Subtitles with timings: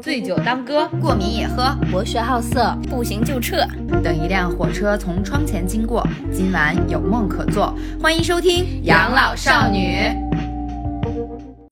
[0.00, 3.66] 醉酒当歌，过敏也喝，博学好色，不行就撤。
[4.02, 7.74] 等一辆火车从窗前经过，今晚有梦可做。
[8.00, 9.96] 欢迎收听《养老少女》。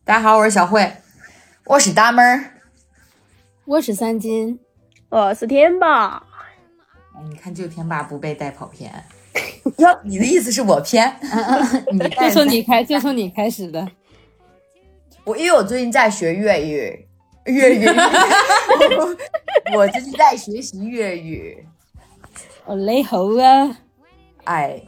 [0.05, 0.93] 大家好，我是小慧，
[1.67, 2.45] 我是大妹儿，
[3.67, 4.59] 我是三金，
[5.09, 6.25] 我是天霸。
[7.29, 8.93] 你看，就天霸不被带跑偏。
[9.79, 11.15] 哟，你的意思是我偏？
[11.93, 13.87] 你就从你开，就从你开始的。
[15.25, 17.07] 我因为我最近在学粤语，
[17.47, 17.87] 粤语，
[19.77, 21.67] 我这是在学习粤语。
[22.65, 23.77] 我雷猴啊！
[24.45, 24.81] 哎，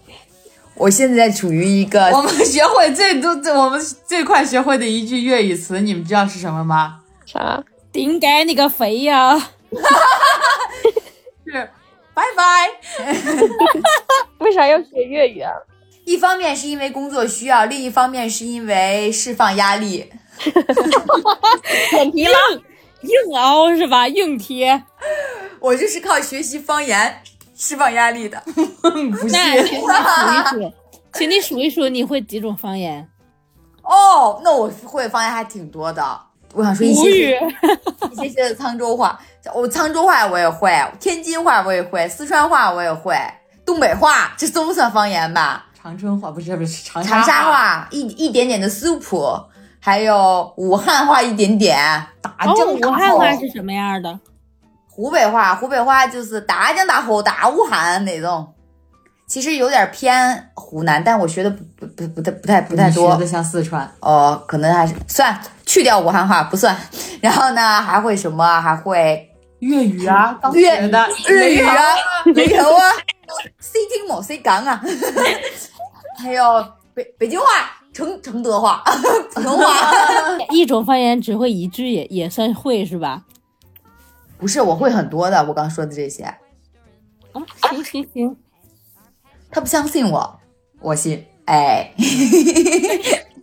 [0.77, 7.01] 我现在处于一个我们学会最多、我们最快学会的一句粤语词，你们知道是什么吗？
[7.27, 7.63] 啥？
[7.93, 9.37] 顶该你个肥呀！
[11.47, 11.71] 是
[12.13, 12.69] 拜拜。
[14.39, 15.53] 为啥要学粤语啊？
[16.05, 20.13] 一方面是因为工作需要，另一方面是因为释放压力。
[21.91, 22.35] 点题了，
[23.03, 24.09] 硬凹是吧？
[24.09, 24.83] 硬贴。
[25.61, 27.23] 我就是靠学习方言
[27.57, 28.43] 释放压力的。
[28.83, 29.91] 不那是，请你数
[30.31, 30.73] 一数，
[31.13, 33.09] 请你数一数，你会几种方言？
[33.83, 36.21] 哦，那我会方言还挺多的。
[36.53, 37.41] 我想说一些。
[38.13, 39.19] 一些些的沧州话，
[39.53, 43.17] 我沧州话我也会，天津话我也会，四川话我也会，
[43.65, 45.67] 东北话这都算方言吧？
[45.83, 49.37] 长春话不是不是长长沙，话一一点点的苏普，
[49.87, 51.77] 还有武汉话一点点，
[52.23, 53.39] 大哦，江大武汉话河。
[53.39, 54.19] 是什么样的？
[54.89, 58.55] 湖北话，湖北话就是大江大河大武汉那种，
[59.27, 63.27] 其实有点偏湖南，但我学的不不不不太不太不太多你学的。
[63.27, 63.87] 像四川。
[64.01, 66.75] 哦，可能还是算去掉武汉话不算。
[67.21, 68.59] 然后呢，还会什么？
[68.63, 71.77] 还会粤语啊，刚粤语的日语啊，
[72.35, 72.91] 雷头啊
[73.61, 74.81] ，C 听某 C 讲啊，
[76.23, 77.47] 还有北北京话、
[77.95, 78.83] 承承德话、
[79.33, 79.91] 普通话。
[80.51, 83.25] 一种方言只会一句也也算会是吧？
[84.37, 85.43] 不是，我会很多的。
[85.47, 86.37] 我刚说的这些，啊，
[87.63, 88.37] 行行行，
[89.51, 90.41] 他不相信我，
[90.81, 91.25] 我信。
[91.47, 91.93] 哎，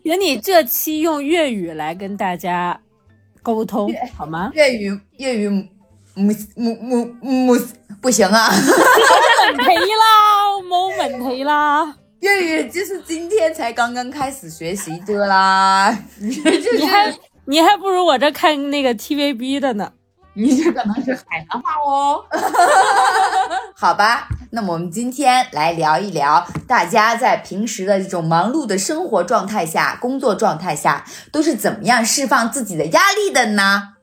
[0.03, 2.79] 请你这期用粤语来跟大家
[3.41, 4.51] 沟通好吗？
[4.53, 7.53] 粤语粤语母母母母
[8.01, 11.95] 不行啊，问题啦，没问题啦。
[12.21, 15.91] 粤语就是今天才刚刚开始学习的啦。
[16.17, 17.13] 你还
[17.45, 19.91] 你还不如我这看那个 TVB 的呢。
[20.33, 22.23] 你这可能是海南话哦。
[23.75, 31.03] 好吧，那么我们今天来聊一聊，大家在平时的这种忙碌的生活状态下、工作状态下，
[31.33, 33.95] 都是怎么样释放自己的压力的呢？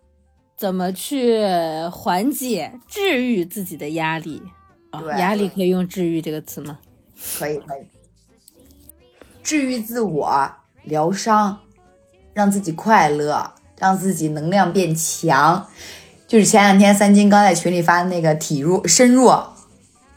[0.58, 1.46] 怎么去
[1.92, 4.42] 缓解、治愈自己的压力？
[4.90, 6.78] 啊、对压力可以用“治愈”这个词吗？
[7.38, 7.86] 可以，可以，
[9.48, 10.50] 治愈自我，
[10.82, 11.60] 疗伤，
[12.34, 15.66] 让自己快乐，让自己能量变强。
[16.26, 19.54] 就是前两天三金刚在群里发的那个体弱身弱，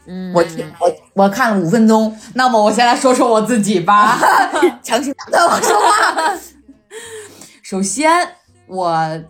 [0.04, 4.20] 嗯，我听我我看了五分钟，那么我先来说说我自己吧。
[4.84, 6.38] 强行打断我说话。
[7.62, 9.22] 首先，我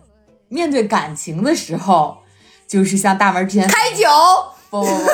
[0.49, 2.17] 面对感情的时候，
[2.67, 4.05] 就是像大门之前开酒，
[4.69, 5.05] 不不不，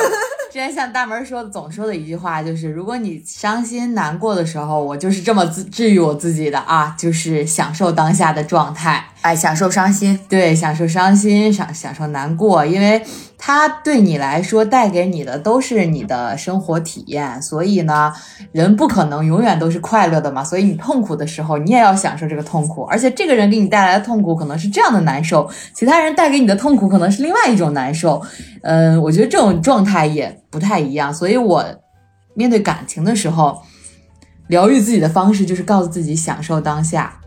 [0.50, 9.04] 之前像大门说的总说的一句话，就是如果你伤心难过的时候，我就是这么自治愈我自己的啊，就是享受当下的状态。
[9.20, 10.18] 哎，享受伤心。
[10.28, 13.00] 对，享受伤心，享享受难过，因为
[13.42, 18.12] 它对你来说带给你的都是你的生活体验，所以呢，
[18.52, 28.20] 人不可能永远都是快乐的嘛，所以你痛苦的时候，你也要享受这个痛苦，而且这个人给你带来的痛苦可能是这样的难受，其他人带给你的痛苦可能是另外一种难受，
[28.60, 31.64] 嗯，我觉得这种状态也不太一样，所以我
[32.34, 33.62] 面对感情的时候，
[34.48, 37.18] 疗愈自己的方式就是告诉自己享受当下，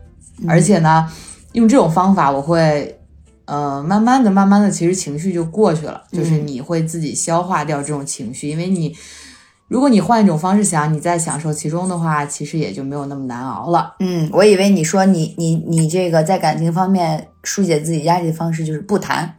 [0.47, 1.11] 而且呢。
[1.53, 2.99] 用这种方法，我会，
[3.45, 8.95] 呃，慢慢的、慢慢的，其实情绪就过去了，就是你会自己消化掉这种情绪，因为你，
[9.67, 13.95] 如果你换一种方式想，你再享受其中的话，其实也就没有那么难熬了。
[13.99, 19.35] 嗯，我以为你说你你你这个在感情方面疏解自己压力的方式就是不谈。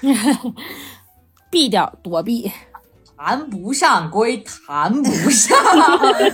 [1.50, 2.50] 避掉、躲避。
[3.16, 5.56] 谈不上归谈不上，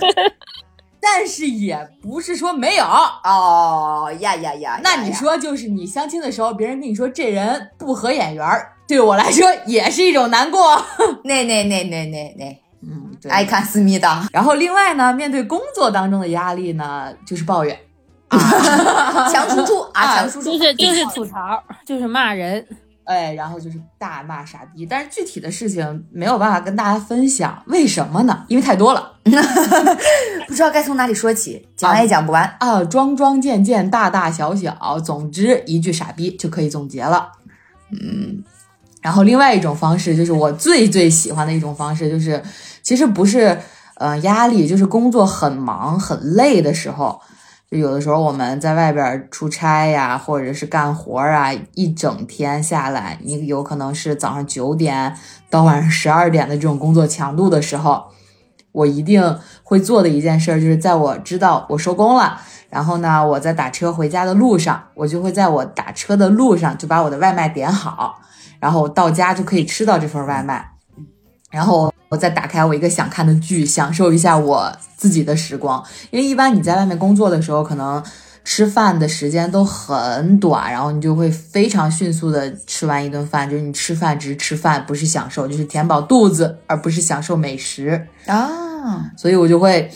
[1.01, 2.85] 但是也不是说没有。
[2.85, 4.79] 哦呀呀呀！
[4.83, 10.79] 那你说，就是你相亲的时候，别人跟你说这人不合眼缘儿，对我来说也是一种难过。
[11.23, 13.31] 那那那那那那，嗯，对。
[13.31, 14.27] 爱看思密达。
[14.31, 17.77] 然后另外呢，面对工作当中的压力呢，就是抱怨。
[18.29, 22.65] 强输出啊，强输出 就是就是吐槽，就是骂人。
[23.11, 28.45] 哎，然后就是大骂傻逼，但是具体的事情没有办法跟大家分享，为什么呢？
[28.47, 29.11] 因为太多了
[30.47, 32.43] 不知道该从哪里说起，讲也讲不完。
[32.59, 37.29] 啊，桩桩件件，大大小小，总之一句傻逼就可以总结了。
[37.91, 38.43] 嗯，
[39.01, 42.41] 然后另外一种方式就是我最最喜欢的一种方式，就是
[42.81, 43.59] 其实不是
[43.95, 47.21] 呃压力，就是工作很忙很累的时候，
[47.71, 55.15] 就有的时候我们在外边出差呀，或者是干活啊，一整天下来，你有可能是早上九点
[55.49, 58.07] 到晚上十二点的这种工作强度的时候，
[58.73, 62.41] 我一定会做的一件事，就是在我知道我收工了。
[62.69, 68.19] 然后呢，我在打车回家的路上，我就会在我打车的路上就把我的外卖点好，
[68.59, 70.71] 然后我到家就可以吃到这份外卖，
[71.51, 75.83] 然后我再打开我一个想看的剧，享受一下我自己的时光。
[76.09, 78.03] 因为一般你在外面工作的时候，可能
[78.43, 88.07] 吃饭的时间都很短，然后你就会非常迅速的吃完一顿饭，就是你吃饭只是吃饭，不是享受，就是填饱肚子，而不是享受美食。
[88.25, 89.91] 啊，所以我就会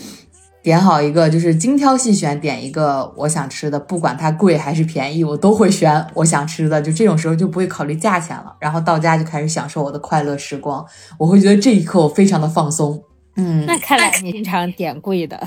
[0.65, 6.81] 点好一个，就是精挑细选，点一个我想吃的，不管它贵还是便宜，我都会选我想吃的。
[6.81, 10.83] 就这种时候就不会考虑价钱了，然后到家就开始享受我的快乐时光。
[11.19, 13.03] 我会觉得这一刻我非常的放松。
[13.37, 15.39] 嗯，那看来你经常点贵的。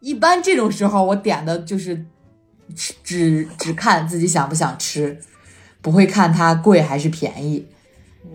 [0.00, 2.06] 一般这种时候我点的就是
[2.74, 5.20] 只只只看自己想不想吃，
[5.82, 7.66] 不会看它贵还是便宜。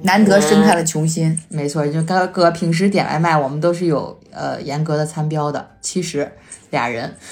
[0.03, 1.37] 难得伸开了穷心。
[1.49, 6.31] 没错，就哥哥平时点外卖，我们都是有呃严格的餐标的，七十
[6.69, 7.15] 俩人。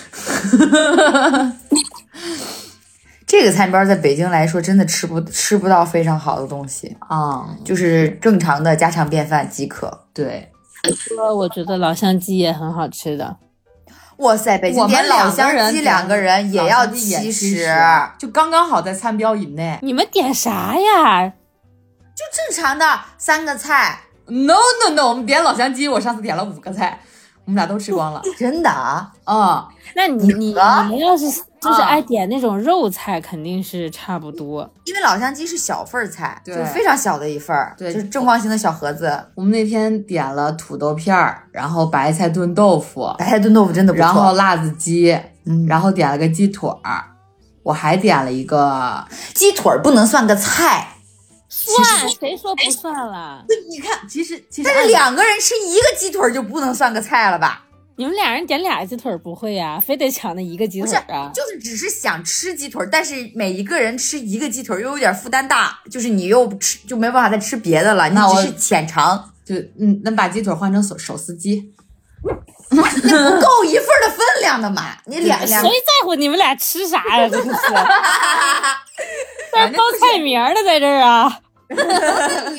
[3.27, 10.05] 这个餐标在北京来说，真的吃不吃不到非常好的东西，啊、就是正常的家常便饭即可。
[10.13, 10.51] 对，
[10.93, 13.37] 说我觉得老乡鸡也很好吃的，
[14.17, 17.73] 哇塞，北京我们点老乡鸡两个人也要七十十，，
[18.19, 19.79] 就刚刚好在餐标以内。
[19.81, 21.31] 你们点啥呀？
[22.21, 22.85] 就正常的
[23.17, 26.99] 三个菜，No no no，我们点老乡鸡，我上次点了五个菜，
[27.45, 28.21] 我们俩都吃光了。
[28.37, 29.11] 真的啊。
[29.23, 31.25] 啊、那你你你们要是
[31.61, 34.69] 就是啊爱点那种肉菜，肯定是差不多。
[34.85, 39.27] 因为老乡鸡是小份儿菜，对就是非常小的一份儿，对就是正方形的小盒子。
[39.35, 44.05] 我们那天点了土豆片儿，然后白菜炖豆腐，白菜炖豆腐真的不错。
[44.05, 47.03] 然后辣子鸡，嗯然后点了个鸡腿儿，
[47.63, 49.05] 我还点了一个。
[49.33, 50.87] 鸡腿儿不能算个菜，
[51.53, 53.43] 算谁说不算了？
[53.69, 57.65] 你看，其实其实但是两个人吃一个鸡腿就不能算个菜了吧？
[57.97, 61.29] 你们俩人点俩鸡腿不会呀、非得抢那一个鸡不是腿啊？
[61.35, 71.73] 就是只是想吃鸡腿，但是每一个人吃一个鸡腿又有点负担大，就是你又不吃就没办法再吃别的了，你那我只是浅尝，就嗯，那把鸡腿换成手手撕鸡，
[72.71, 74.97] 那不够一份的分量的嘛？
[75.05, 77.27] 你两两谁在乎你们俩吃啥呀？
[77.29, 77.49] 真是，
[79.71, 81.39] 这报菜名儿的在这儿啊！
[81.71, 81.77] 你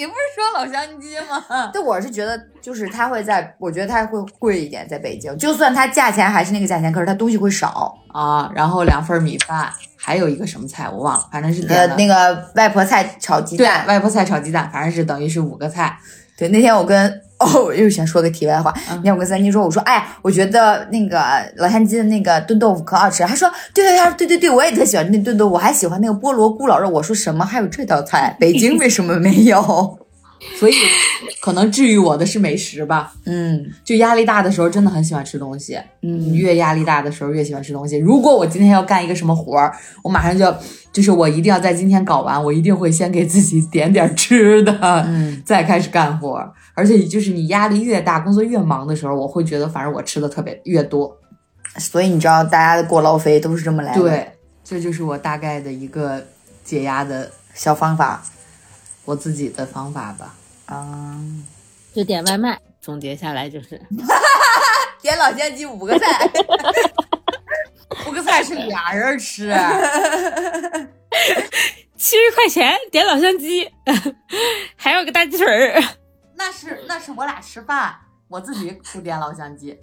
[0.06, 1.70] 不是说老乡鸡吗？
[1.70, 7.94] 对，我是觉得就是它会在，我觉得它会贵一点，在北京，就算它价钱还是那个价钱，可是它东西会少。
[8.12, 15.98] 啊，然后两份米饭，还有一个什么菜我忘了，反正是呃点，的那个外婆菜炒鸡对蛋，外婆菜炒鸡蛋，反正是等于是五个菜。
[16.42, 17.08] 对，那天我跟
[17.38, 18.74] 哦，我又想说个题外话。
[18.88, 21.22] 那天我跟三金说，我说，哎，我觉得那个
[21.54, 23.22] 老乡鸡的那个炖豆腐可好吃。
[23.22, 26.88] 他说，对对对对对对，我也特喜欢那炖豆腐，我还喜欢那个菠萝咕老肉。
[26.88, 27.44] 我说什么？
[27.44, 28.36] 还有这道菜？
[28.40, 29.98] 北京为什么没有？
[30.58, 30.74] 所以
[31.40, 33.12] 可能治愈我的是美食吧。
[33.26, 35.78] 嗯就压力大的时候，真的很喜欢吃东西。
[36.02, 37.96] 嗯，越压力大的时候，越喜欢吃东西。
[37.96, 40.60] 如果我今天要干一个什么活儿，我马上就要，
[40.92, 46.52] 就是我一定要在今天搞完，我一定会先给自己点点吃的，嗯，再开始干活儿。
[46.74, 51.16] 而且就是你压力越大，工作越忙的时候，我会觉得反正我吃的特别越多。
[51.78, 54.32] 所以你知道，大家的过劳肥都是这么来的。，对，
[54.64, 56.22] 这就是我大概的一个
[56.64, 58.22] 解压的小方法
[59.04, 60.34] 我自己的方法吧。
[60.66, 61.20] 啊。
[61.94, 63.78] 就点外卖，总结下来就是，
[65.02, 66.30] 点老乡鸡五个菜，
[68.08, 69.54] 五个菜是俩人吃，
[71.94, 73.70] 七十块钱点老乡鸡，
[74.74, 75.82] 还有个大鸡腿儿。
[76.34, 77.94] 那是那是我俩吃饭，
[78.28, 79.78] 我自己不点老乡鸡，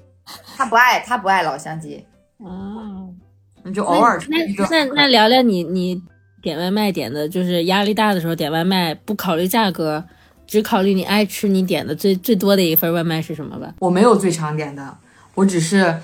[0.57, 2.03] 他不爱他不爱老乡鸡。
[2.43, 3.15] 嗯，
[3.63, 4.67] 你就偶尔吃那一顿。
[4.71, 6.01] 那那聊聊你你
[6.41, 10.03] 点外卖点的，就是压力大的时候点外卖，不考虑价格，
[10.47, 13.73] 只考虑你爱吃你点的最最多的一份外卖是什么吧？
[13.79, 14.97] 我没有最常点的，
[15.35, 16.01] 我只是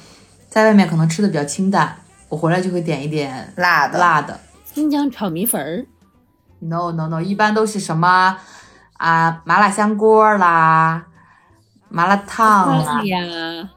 [0.50, 1.98] 在外面可能吃的比较清淡，
[2.30, 4.40] 我回来就会点一点辣的辣的。
[4.64, 5.86] 新疆炒米粉儿
[6.60, 8.38] ，No no no，一般都是什么
[8.94, 11.06] 啊麻辣香锅啦，
[11.88, 13.70] 麻辣烫啦，呀，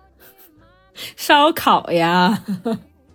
[1.16, 2.42] 烧烤呀，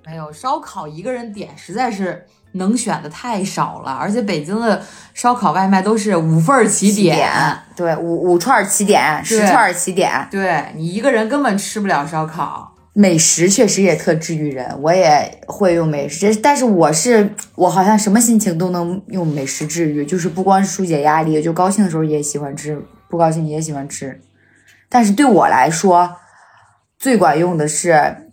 [0.05, 4.81] 没有烧烤一个人点实在是能选的太少了，而且北京的
[5.13, 7.29] 烧烤外卖都是五份儿起起点，
[7.75, 10.27] 对，五五串儿起点，十串儿起点。
[10.31, 12.72] 对你一个人根本吃不了烧烤。
[12.95, 22.79] 美食确实也特治愈人，我也会用美食，但是我是我好像什么心情都能用美食治愈，就是不光是疏解压力，就高兴的时候也喜欢吃，
[23.10, 24.22] 不高兴也喜欢吃。
[24.89, 26.17] 但是对我来说，
[27.00, 28.29] 最管用的是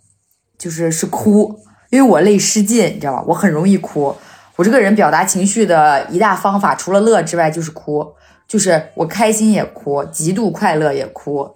[0.59, 1.57] 就是是哭，
[1.91, 3.23] 因为我泪失禁，你知道吧？
[3.27, 4.15] 我很容易哭。
[4.55, 8.07] 我这个人表达情绪的一大方法，除了乐之外就是哭，
[8.47, 11.53] 就是我开心也哭，极度快乐也哭。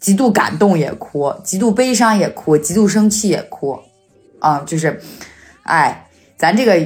[0.00, 3.76] 极度感动也哭，极度悲伤也哭，极度生气也哭，
[4.38, 4.96] 啊，就是，
[5.64, 6.06] 哎，
[6.36, 6.78] 咱这个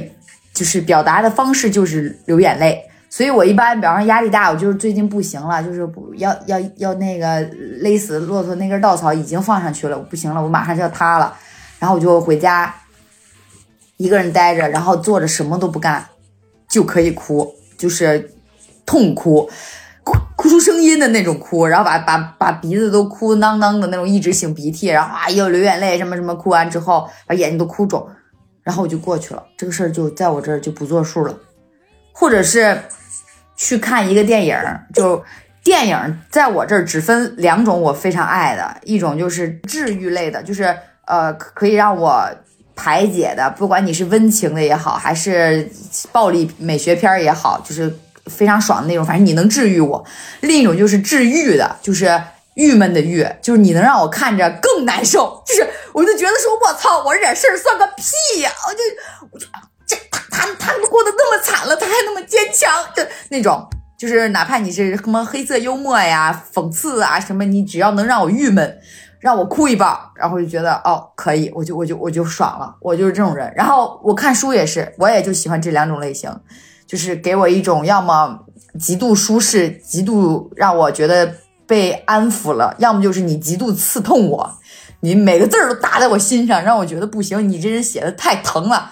[0.51, 7.39] 就是表达的方式就是流眼泪，所以我一般，比方说压力大，我就是最近不行了，就是要要要那个
[7.81, 11.37] 勒死骆驼那根稻草已经放上去了，不行了，我马上就要塌了，
[11.77, 12.73] 然后我就回家
[14.03, 16.05] 一个人待着，然后坐着什么都不干
[16.67, 18.29] 就可以哭，就是
[18.85, 19.49] 痛哭。
[20.03, 28.05] 哭哭出声音的那种哭，然后把把把鼻子都哭囔囔的那种，一直擤鼻涕，然后啊又流眼泪，什么什么，哭完之后把眼睛都哭肿，
[28.61, 31.33] 然后我就过去了，这个事儿就在我这儿就不作数了。
[32.11, 32.77] 或者是
[33.55, 34.57] 去看一个电影，
[34.93, 35.23] 就
[35.63, 42.29] 电影在我这儿只分两种，我非常爱的一种就是治愈类的，就是呃可以让我
[42.75, 45.71] 排解的，不管你是温情的也好，还是
[46.11, 47.93] 暴力美学片也好，就是。
[48.27, 50.01] 非常爽的那种，反正你能治愈我。
[50.39, 55.43] 另一种就是治愈的，就是郁闷的郁，就是你能让我看着更难受。
[55.45, 58.49] 就是我就觉得说，我操，我惹事儿算个屁呀！
[58.65, 58.79] 我就
[59.29, 59.45] 我就
[59.85, 63.67] 这他他他们过得那么惨了，他还那么坚强就那种。
[63.99, 68.79] 就是哪怕你是什么黑色幽默呀、讽刺啊什么，你只要能让我郁闷，
[69.23, 72.75] 让我哭一半，然后就觉得哦可以，我就我就我就爽了。
[72.81, 73.49] 我就是这种人。
[73.55, 76.29] 然后我看书也是，我也就喜欢这两种类型。
[76.85, 78.37] 就是给我一种要么
[78.77, 84.57] 极度舒适，极度让我觉得被安抚了；要么就是你极度刺痛我，
[84.99, 88.91] 你每个字儿都打在我心上，让我觉得不行，你这人写的太疼了。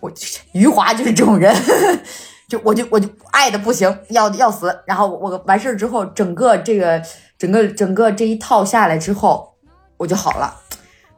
[0.00, 0.10] 我
[0.52, 1.54] 余华就是这种人，
[2.48, 4.74] 就我就我就爱的不行，要要死。
[4.86, 7.00] 然后我完事儿之后，整个这个
[7.38, 9.55] 整个整个这一套下来之后，
[9.96, 10.54] 我就好了，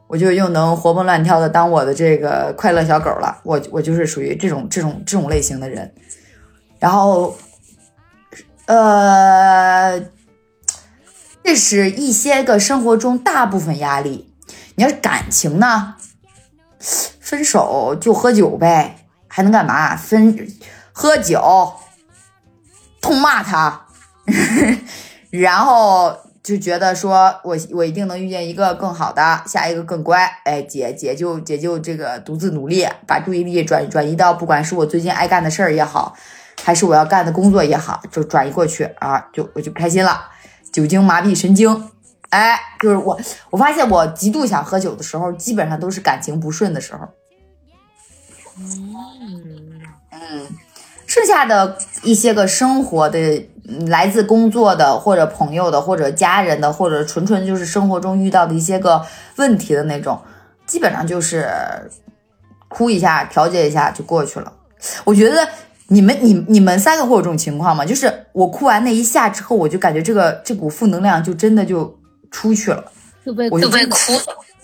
[0.07, 3.39] 我就又能活蹦乱跳的当我的这个快乐小狗了。
[3.43, 5.93] 我我就是属于这种这种这种类型的人。
[6.79, 7.37] 然后，
[8.67, 9.99] 呃，
[11.43, 14.33] 这是一些个生活中大部分压力。
[14.75, 15.95] 你要是感情呢，
[16.79, 19.95] 分手就喝酒呗，还能干嘛？
[19.97, 20.47] 分
[20.93, 21.73] 喝酒，
[23.01, 23.87] 痛骂他，
[25.29, 30.25] 然后就觉得说我我一定能遇见一个更好的，下一个更乖。
[30.45, 36.15] 哎，姐姐就姐就这个独自努力，把注意力转转移到不管是我最近爱干的事儿也好。
[36.61, 40.29] 还是我要干的工作也好，就转移过去啊，就我就不开心了。
[40.73, 41.89] 酒精麻痹神经，
[42.31, 43.17] 哎，就是我，
[43.49, 47.07] 我发现我极度想喝酒的时候，基本上都是感情不顺的时候。
[50.11, 50.47] 嗯，
[51.09, 53.19] 剩下的一些个生活的，
[53.87, 59.03] 来自工作的，或者朋友的，或者家人的，或者纯纯就是生活中遇到的一些个
[59.37, 60.21] 问题的那种，
[60.67, 61.49] 基本上就是
[62.67, 64.53] 哭一下，调节一下就过去了。
[65.03, 65.45] 我觉得。
[65.91, 67.83] 你们你你们三个会有这种情况吗？
[67.83, 71.97] 就是我哭完那一下之后，我就感觉这个这股负能量就真的就
[72.29, 72.85] 出去了，
[73.25, 73.97] 就被就被哭，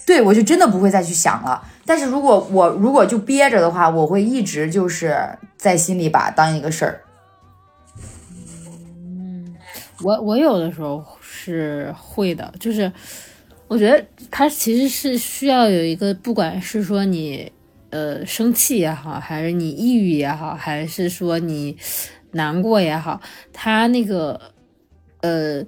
[0.05, 1.61] 对我就真的不会再去想了。
[1.85, 5.17] 但是如果我如果就憋着的话，我会一直就是
[5.57, 7.01] 在心里把当一个事儿。
[8.77, 9.55] 嗯，
[10.01, 12.91] 我我有的时候是会的，就是
[13.67, 17.51] 我觉得他其实是需要有一个，不管是说你。
[17.91, 21.77] 呃，生气也好，还是你抑郁也好，还是说你
[22.31, 23.21] 难过也好，
[23.53, 24.37] 他那个，
[25.21, 25.63] 呃，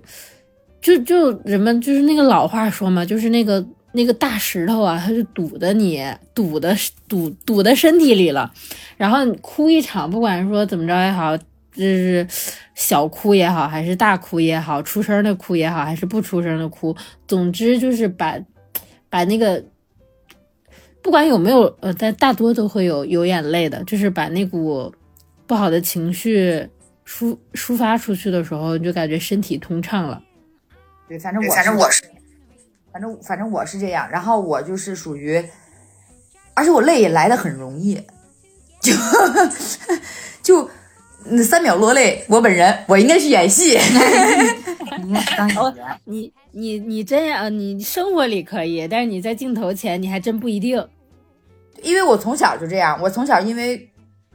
[0.82, 6.04] 就就人们就是那个老话说嘛，就是那个那个大石头啊，它就堵的你
[6.34, 6.76] 堵的
[7.08, 8.52] 堵堵的身体里了。
[8.98, 11.44] 然后你哭一场，不管说怎么着也好，就
[11.84, 12.28] 是
[12.76, 16.96] 小哭也好，还是大哭也好，出声的哭也好，还是不出声的哭，
[17.28, 18.38] 总之就是把
[19.10, 19.64] 把那个。
[21.00, 24.94] 不管有没有，呃，但大多都会有有眼泪的，就是把那股
[25.46, 26.68] 不好的情绪
[27.08, 30.22] 抒抒发出去的时候，你就感觉身体通畅了。
[31.08, 32.04] 对，反正我反正我是，
[32.98, 34.10] 反正反正我是这样。
[34.10, 35.44] 然后我就是属于，
[36.56, 38.02] 而且我累也来的很容易，
[38.82, 38.92] 就
[40.42, 40.68] 就
[41.44, 42.26] 三秒落泪。
[42.28, 43.78] 我本人我应该是演戏，
[45.04, 46.00] 应该是当演员。
[46.06, 50.84] 你你你这样，你生活里可以，但是你在镜头前，你还真不一定。
[51.84, 53.88] 因为我从小就这样，我从小因为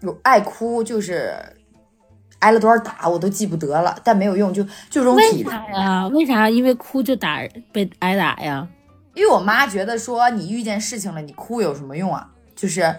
[0.02, 1.34] 有爱哭，就是
[2.42, 6.06] 挨了多少打我都记不得了，但没有用，就就这种体质呀。
[6.08, 6.50] 为啥？
[6.50, 7.38] 因为哭就打
[7.70, 8.66] 被挨打呀？
[9.14, 12.26] 因为我妈觉得说你遇见事情了，你哭有什么用啊？
[12.56, 12.94] 就是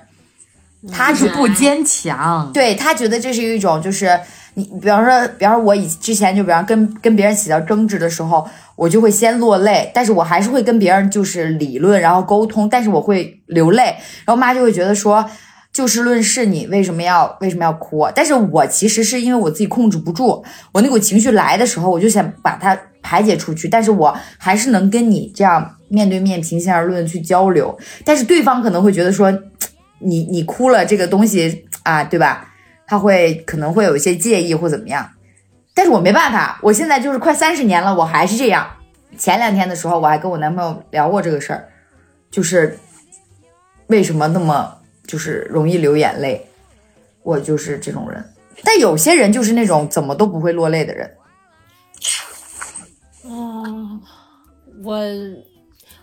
[0.91, 2.49] 她就是不坚强。
[2.53, 4.17] 对她觉得这是一种，就是
[4.53, 8.47] 你，比方说，比方说我以之前就比方跟跟别人起到争执的时候，
[8.77, 15.29] 我就会先落泪，但是我还是会跟别人就是理论，然后沟通，但是我会流泪，然后妈就会觉得说。
[15.73, 18.07] 就事论事，你为什么要为什么要哭？
[18.13, 27.75] 但是我其实是因为我自己控制不住，我那股情绪来的时候，我就想把它排解出去，但是我还是能跟你这样面对面平心而论去交流。
[28.05, 29.31] 但是对方可能会觉得说，
[29.97, 32.53] 你你哭了这个东西啊，对吧？
[32.85, 35.09] 他会可能会有一些介意或怎么样。
[35.73, 38.67] 但是我没办法，我现在就是快三十年了，我还是这样。
[39.17, 41.67] 前两天的时候，我还跟我男朋友聊过这个事儿，
[42.29, 42.77] 就是
[43.87, 44.82] 为什么那么。
[45.05, 46.47] 就是容易流眼泪，
[47.21, 48.23] 我就是这种人。
[48.63, 51.09] 但有些人就是那种怎么都不会落泪的人。
[53.23, 53.99] 哦，
[54.83, 54.99] 我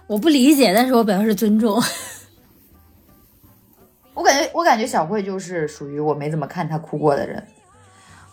[0.06, 1.80] 我不理解，但是我表示尊重。
[4.14, 7.42] 我感觉，我感觉小慧就是属于我没怎么看她哭过的人。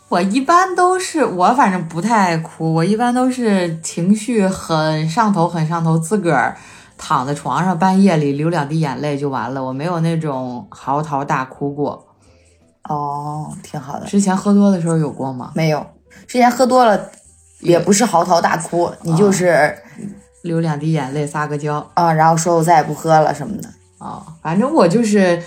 [0.10, 6.58] 我一般都是我反正不太爱哭，我一般都是情绪很上头，很上头，自个儿。
[6.98, 9.64] 躺在床上，半夜里流两滴眼泪就完了。
[9.64, 12.08] 我没有那种嚎啕大哭过。
[12.90, 14.06] 哦，挺好的。
[14.06, 15.52] 之前喝多的时候有过吗？
[15.54, 15.86] 没有，
[16.26, 16.98] 之前喝多了
[17.60, 19.78] 也不是嚎啕大哭，你就是
[20.44, 24.24] 流两滴眼泪，撒个娇啊，然后说我再也不喝了什么的啊。
[24.42, 25.44] 反正我就是，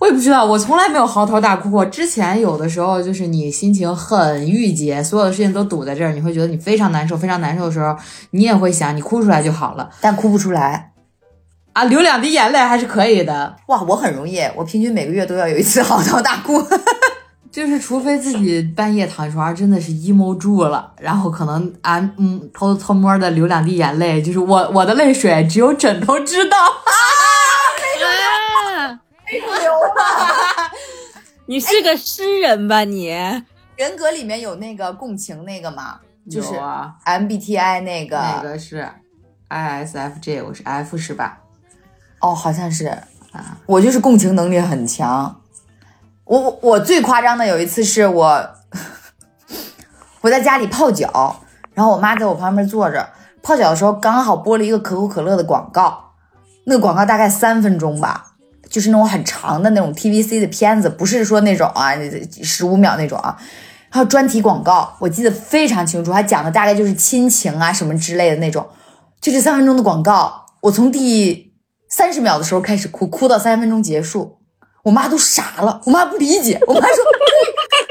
[0.00, 1.86] 我也不知道，我从来没有嚎啕大哭过。
[1.86, 7.96] 之前有的时候就是你心情很郁结，所有的事情都堵在这儿，你会觉得你非常难受，非常难受的时候，
[8.30, 10.89] 你也会想你哭出来就好了，但哭不出来。
[11.72, 13.80] 啊，流两滴眼泪还是可以的哇！
[13.82, 16.60] 我很容易，我平均每个月都要有一次嚎啕大哭，
[17.50, 26.92] 就是除非自己半夜躺床上真的是 emo 住了，然后可能啊嗯偷偷摸的流两滴眼泪，就是我我的泪水只有枕头知道啊，
[29.26, 30.70] 没流啊！
[31.46, 33.08] 你是个诗人吧你？
[33.76, 35.98] 人格里面有那个共情那个吗？
[36.30, 36.48] 就是
[37.06, 38.86] MBTI 那个，那个是
[39.48, 41.38] ISFJ，我是 F 是吧？
[42.20, 42.86] 哦，好像是
[43.32, 45.40] 啊，我就是共情能力很强。
[46.24, 48.50] 我我我最夸张的有一次是我
[50.20, 51.40] 我在家里泡脚，
[51.74, 53.08] 然后我妈在我旁边坐着
[53.42, 56.12] 泡脚的时候，刚好播了一个可口可乐的广告，
[56.64, 58.34] 那个广告大概三分钟吧，
[58.68, 61.94] 就是那种很长的那种 TVC 的片子，不是说那种啊
[62.42, 63.36] 十五秒那种啊，
[63.88, 68.68] 还有专题广告，我记得非常清楚，还讲的大概就是亲情啊什么之类的那种，
[69.20, 71.49] 就这三分钟的广告，我从第。
[71.90, 74.38] 三十秒的时候开始哭，哭到三分钟结束，
[74.84, 75.82] 我妈都傻了。
[75.84, 77.04] 我妈不理解，我妈说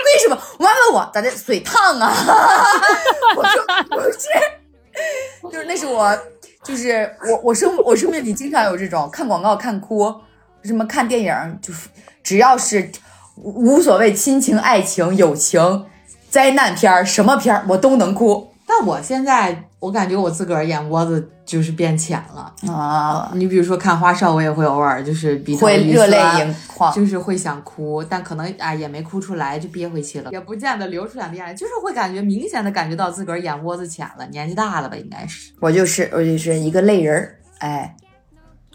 [0.10, 0.42] 为什么？
[0.58, 1.30] 我妈问我咋的？
[1.30, 2.12] 水烫啊？
[3.36, 6.18] 我说不是，就是那是我，
[6.64, 10.16] 就是我我生我生命里经常有这种看广告看哭，
[10.64, 11.90] 什么看电影，就是
[12.24, 12.90] 只要是
[13.36, 15.86] 无所谓亲情、爱情、友情、
[16.30, 18.49] 灾难片儿什么片儿我都能哭。
[18.72, 23.32] 但我现在我感觉我自个儿眼窝子就是变浅了啊！
[23.34, 35.52] 你比如说看花少，我也会偶尔就是鼻头会热泪盈眶，就是会想哭，但可能啊也没哭出来，就憋回去了，也不见得流出两滴眼泪，就是会感觉明显的感觉到自个儿眼窝子浅了，年纪大了吧，应该是。
[35.60, 37.96] 我就是我就是一个泪人儿，哎，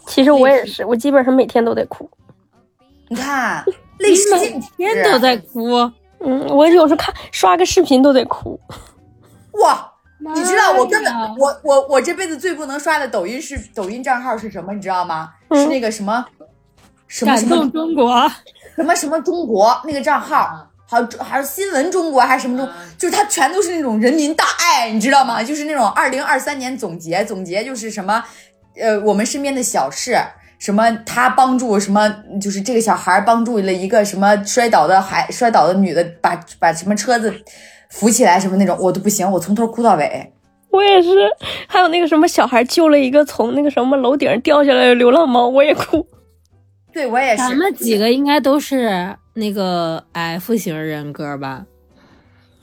[0.07, 2.11] 其实我也是，我基本上每天都得哭。
[3.09, 3.65] 你看，
[4.01, 5.71] 泪湿每天都在哭。
[6.27, 8.59] 嗯，我有时候看刷个视频都得哭。
[9.61, 9.93] 哇，
[10.35, 14.73] 你知道我根本我我我这辈子最不能刷的抖音是抖音账号是什么？
[14.73, 15.31] 你知道吗？
[15.53, 16.25] 是那个什么
[17.07, 18.31] 什么什么中国
[18.75, 22.69] 什么什么中国那个账号，好还是新闻中国还是什么中？
[22.99, 25.43] 就是它全都是那种人民大爱，你知道吗？
[25.43, 28.25] 就是那种二零二三年总结总结，就是什么
[28.81, 30.19] 呃我们身边的小事，
[30.59, 37.33] 什么他帮助什么，就是这个小孩帮助了一个什么摔倒的孩摔倒的女的，把把什么车子。
[37.95, 40.33] 扶起来什么那种我都不行，我从头哭到尾。
[40.71, 41.09] 我也是，
[41.69, 46.05] 还有那个什么小孩救了一个从那个什么楼顶上掉下来的流浪猫，我也哭。
[46.93, 47.37] 对我也是。
[47.39, 51.65] 咱们几个应该都是那个 F 型人格吧？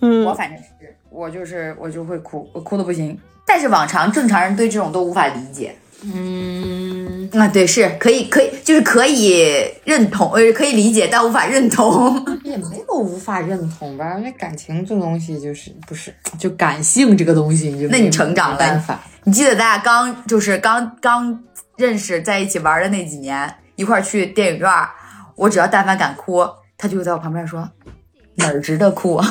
[0.02, 3.17] 嗯，我反正是，我就是我就会哭，我哭的不行。
[3.48, 5.74] 但是往常正常人对这种都无法理解。
[6.04, 9.46] 嗯，啊，对，是可以，可以，就是可以
[9.84, 14.15] 认同，呃，可以理解，但无法认同， 也没有无法认同吧？
[14.17, 18.84] 因为感情这东西就是不是，就感性这个东西，你就那你成长了，
[19.23, 21.43] 你记得咱俩刚就是刚刚
[21.77, 24.69] 认识在一起玩的那几年，一块去电影院，
[25.36, 27.69] 我只要但凡敢哭，他就会在我旁边说
[28.36, 29.25] ：“哪儿值得哭啊？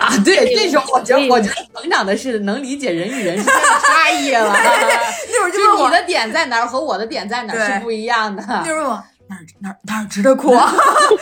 [0.00, 4.52] 啊，对， 这种我觉得，我觉得成长的是能理解人与人之间的差异了。
[4.52, 8.42] 那会儿就是我，你的点在哪儿和我的点在哪儿是不一样的。
[8.64, 10.72] 就是我哪儿哪儿哪儿值得哭啊？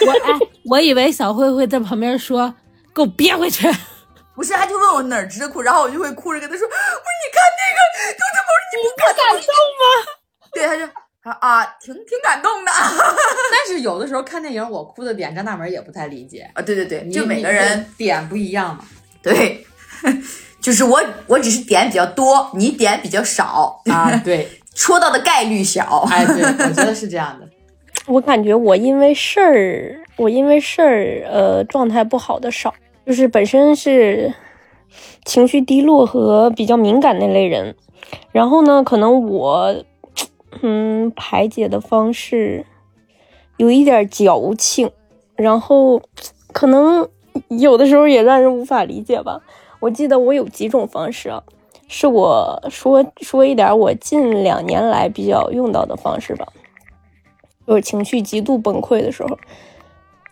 [0.07, 2.55] 我哎，我以为小慧会在旁边说
[2.95, 3.69] ：“给我憋回去。
[4.35, 6.79] 不是，他就问我哪儿值得哭，然后我就会哭着跟他说，不是
[7.23, 7.81] 你看那个，
[8.19, 9.49] 豆豆宝，你不感动
[9.81, 9.85] 吗？
[10.53, 10.85] 对，他就
[11.31, 12.71] 啊啊，挺挺感动的
[13.53, 16.51] 但是有的时候看电影，我哭的点，张大门也不太理解。
[16.55, 18.85] 啊，对对对，就每个人点不一样嘛。
[19.23, 19.65] 对，
[20.61, 26.07] 就是我我只是点比较多，你点比较少，啊，对，戳到的概率小。
[26.11, 27.49] 哎，对，我觉得是这样的。
[28.07, 32.75] 我感觉我因为事儿，我因为事儿，呃，状态不好的少，
[33.07, 34.35] 就是本身是
[35.25, 37.75] 情绪低落和比较敏感那类人，
[38.31, 39.75] 然后呢，可能我，
[40.61, 42.67] 嗯，排解的方式
[43.57, 44.91] 有一点矫情，
[45.35, 46.03] 然后
[46.53, 47.09] 可能
[47.49, 49.41] 有的时候也让人无法理解吧。
[49.81, 51.43] 我记得我有几种方式啊，
[51.89, 56.47] 是我说说一点我近两年来比较用到的方式吧。
[57.67, 59.39] 就是情绪极度崩溃的时候，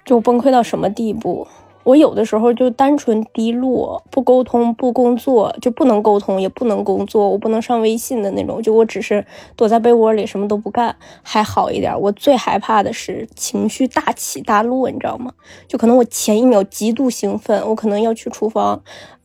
[0.05, 1.47] 就崩溃到什么地步？
[1.85, 8.63] 我有的时候就单纯低落，不沟通、不工作，就不能沟通，也不能工作，我不能上微信的那种。
[8.63, 12.01] 就我只是躲在被窝里什么都不干，还好一点。
[12.01, 15.33] 我最害怕的是情绪大起大落，你知道吗？
[15.67, 18.81] 就可能我前一秒极度兴奋，我可能要去厨房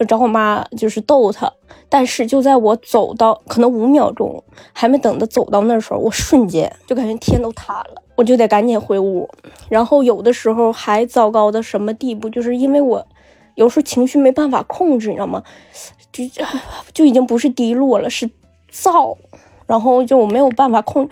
[0.07, 1.53] 找我妈，就是逗她。
[1.89, 9.29] 但是就在我走到可能五秒钟还没等他走到那时候，我瞬间就感觉天都塌了，我就得赶紧回屋。
[9.69, 13.05] 然后有的时候还糟糕到什么地步，就是因为我
[13.55, 15.41] 有时候情绪没办法控制，你知道吗？
[16.11, 16.23] 就
[16.93, 18.29] 就已经不是低落了，是
[18.69, 19.17] 躁，
[19.65, 21.07] 然后就我没有办法控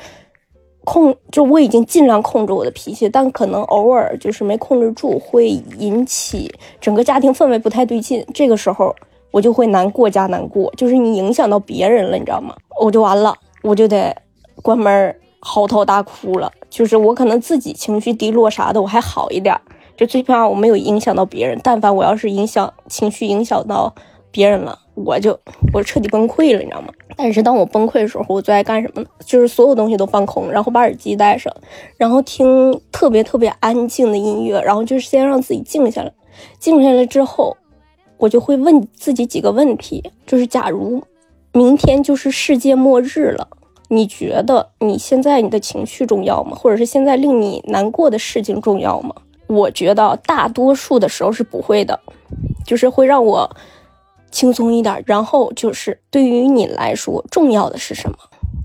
[0.84, 8.26] 控，就我已经尽量控制我的脾气，但可能偶尔就是没控制住，会引起整个家庭氛围不太对劲。
[8.34, 8.96] 这个时候。
[9.36, 12.56] 我就会难过加难过，就是你影响到别人了，你知道吗？
[12.80, 14.15] 我就完了，我就得
[14.62, 16.50] 关门嚎啕大哭了。
[16.69, 19.54] 就是我可能自己情绪低落啥的，我还好一点，
[19.98, 21.60] 就最起码我没有影响到别人。
[21.62, 23.93] 但凡我要是影响情绪影响到
[24.32, 25.38] 别人了，我就
[25.74, 26.88] 我彻底崩溃了，你知道吗？
[27.17, 29.08] 但是当我崩溃的时候，我最爱干什么呢？
[29.26, 31.54] 就是所有东西都放空，然后把耳机戴上，
[31.98, 36.13] 然后听特别特别安静的音乐，然后就是先让自己静下来。
[36.58, 37.58] 静下来之后。
[38.17, 41.04] 我就会问自己几个问题，就是假如
[41.51, 43.47] 明天就是世界末日了，
[43.89, 46.56] 你觉得你现在你的情绪重要吗？
[46.56, 49.13] 或者是现在令你难过的事情重要吗？
[49.47, 51.99] 我觉得大多数的时候是不会的，
[52.65, 53.49] 就是会让我
[54.32, 55.04] 轻松一点。
[55.06, 58.17] 然后就是对于你来说重要的是什么？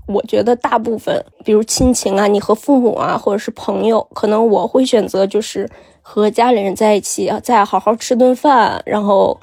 [0.07, 5.69] 我觉得大部分，比如亲情啊，你和父母啊，或者是朋友，可能我会选择就是
[6.13, 9.39] 和家里人在一起，再好好吃顿饭，然后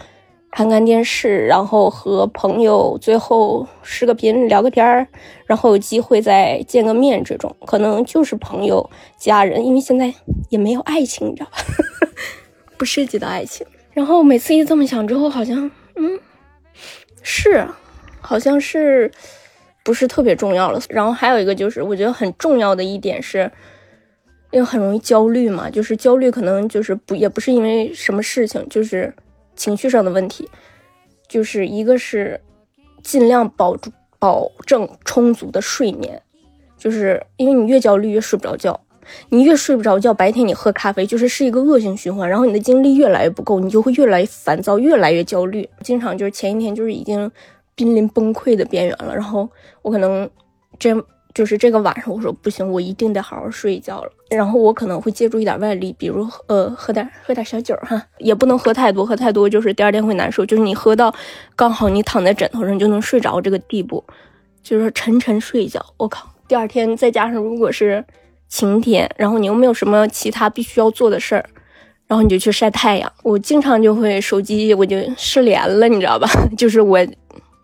[0.50, 5.08] 看看电视，然后和朋友最后视个频聊个天儿，
[5.46, 10.12] 然后有机会再见个面，这种可能就是朋友、家人，因为现在
[10.50, 11.56] 也没有爱情，你知道吧？
[12.76, 13.66] 不涉及到爱情。
[13.94, 16.20] 然后每次一这么想之后，好像嗯，
[17.22, 17.66] 是，
[18.20, 19.10] 好像是。
[19.84, 20.78] 不是特别重要了。
[20.90, 23.50] 然后还有一个就是，我觉得很重要的一点是，
[24.50, 29.12] 因为很容易焦虑嘛，就是焦虑可能就是不也不是因为什么事情，就是
[29.56, 30.48] 情绪上的问题。
[31.28, 32.40] 就是一个是
[33.02, 36.22] 尽量保住保证充足的睡眠，
[36.76, 38.80] 就是因为你越焦虑越睡不着觉，
[39.28, 45.68] 你越睡不着觉，白天你喝咖啡就是是一个恶性循环，然后你的精力越来越不够，你就会越来越烦躁，越来越焦虑。
[45.82, 47.30] 经常就是前一天就是已经。
[47.74, 49.48] 濒临崩溃的边缘了，然后
[49.82, 50.28] 我可能
[50.80, 50.92] 这
[51.34, 54.10] 就是这个晚上，我说不行，我一定得好好睡一觉了。
[54.30, 60.44] 然后我可能会借助一点外力，比如呃喝点喝点小酒哈，也不能喝太多，喝太多就是第二天会难受。
[60.44, 61.14] 就是你喝到
[61.54, 64.02] 刚好你躺在枕头上就能睡着这个地步，
[64.62, 65.84] 就是沉沉睡一觉。
[65.96, 68.04] 我靠，第二天再加上如果是
[68.48, 71.44] 晴天，然后你又没有什么其他必须要做的事儿，
[72.06, 73.10] 然后你就去晒太阳。
[73.22, 76.28] 我经常就会手机我就失联了，你知道吧？
[76.56, 76.98] 就是我。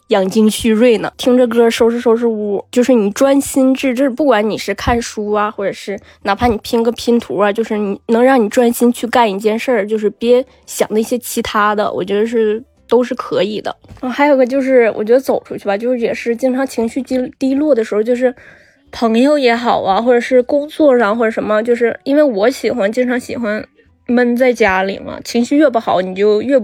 [0.09, 4.11] 养精蓄锐呢，听着歌收拾收拾屋，就是你专心致志。
[4.11, 13.75] 不管你是看书啊，或者是哪怕你拼个拼图啊，就是你能让你专心去干一件事儿，就是别想那些其他的，我觉得是都是可以的。
[14.01, 18.35] 啊，还有个就是，我觉得走出去吧，就是也是经常情绪低低落的时候，就是
[18.93, 23.67] 朋友也好啊，或者是工作上或者什么，就是因为我喜欢经常喜欢。
[24.07, 26.61] 闷在家里嘛，情绪越不好，你就越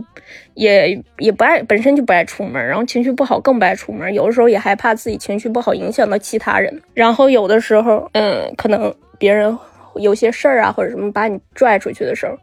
[0.55, 4.13] 也也不爱，本身就不爱出门，然后情绪不好更不爱出门。
[4.13, 9.57] 有的时候也害怕自己情绪不好影响到其他人，然后有的时候，嗯，可能别人
[9.97, 12.37] 有些事儿啊或者什么把你拽出去的时候，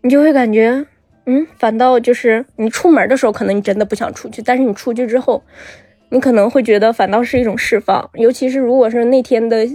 [0.00, 0.86] 你就会感觉，
[1.26, 5.42] 嗯，反倒就是你出门的时候，可能你真的不想出去，但是你出去之后，
[6.08, 8.08] 你可能会觉得反倒是一种释放。
[8.14, 9.66] 尤其是如果是那天的，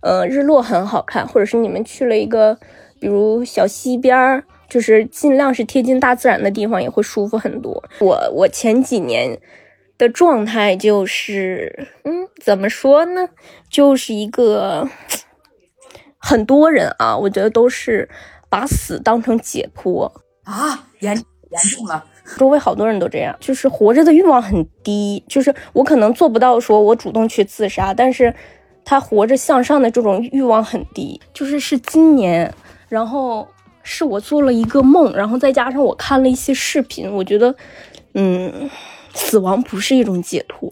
[0.00, 2.58] 呃，日落很好看，或者是你们去了一个，
[3.02, 7.82] 比如小溪边儿，就是尽量是贴近大自然的地方，也会舒服很多。
[7.98, 9.36] 我我前几年
[9.98, 13.28] 的状态就是，嗯，怎么说呢，
[13.68, 14.88] 就是一个。
[16.24, 18.08] 很多人啊，我觉得都是
[18.48, 22.04] 把死当成解脱，啊，严严重了。
[22.38, 28.32] 周围好多人都这样，就是活着的欲望很低，就是我可能做不到说我主动去自杀，但是
[28.84, 31.20] 他活着向上的这种欲望很低。
[31.34, 32.54] 就是是今年，
[32.92, 33.48] 然后
[33.82, 37.54] 是我做了一个梦，然后再加上我看了一些视频，我觉得，
[38.12, 38.68] 嗯，
[39.14, 40.70] 死亡不是一种解脱。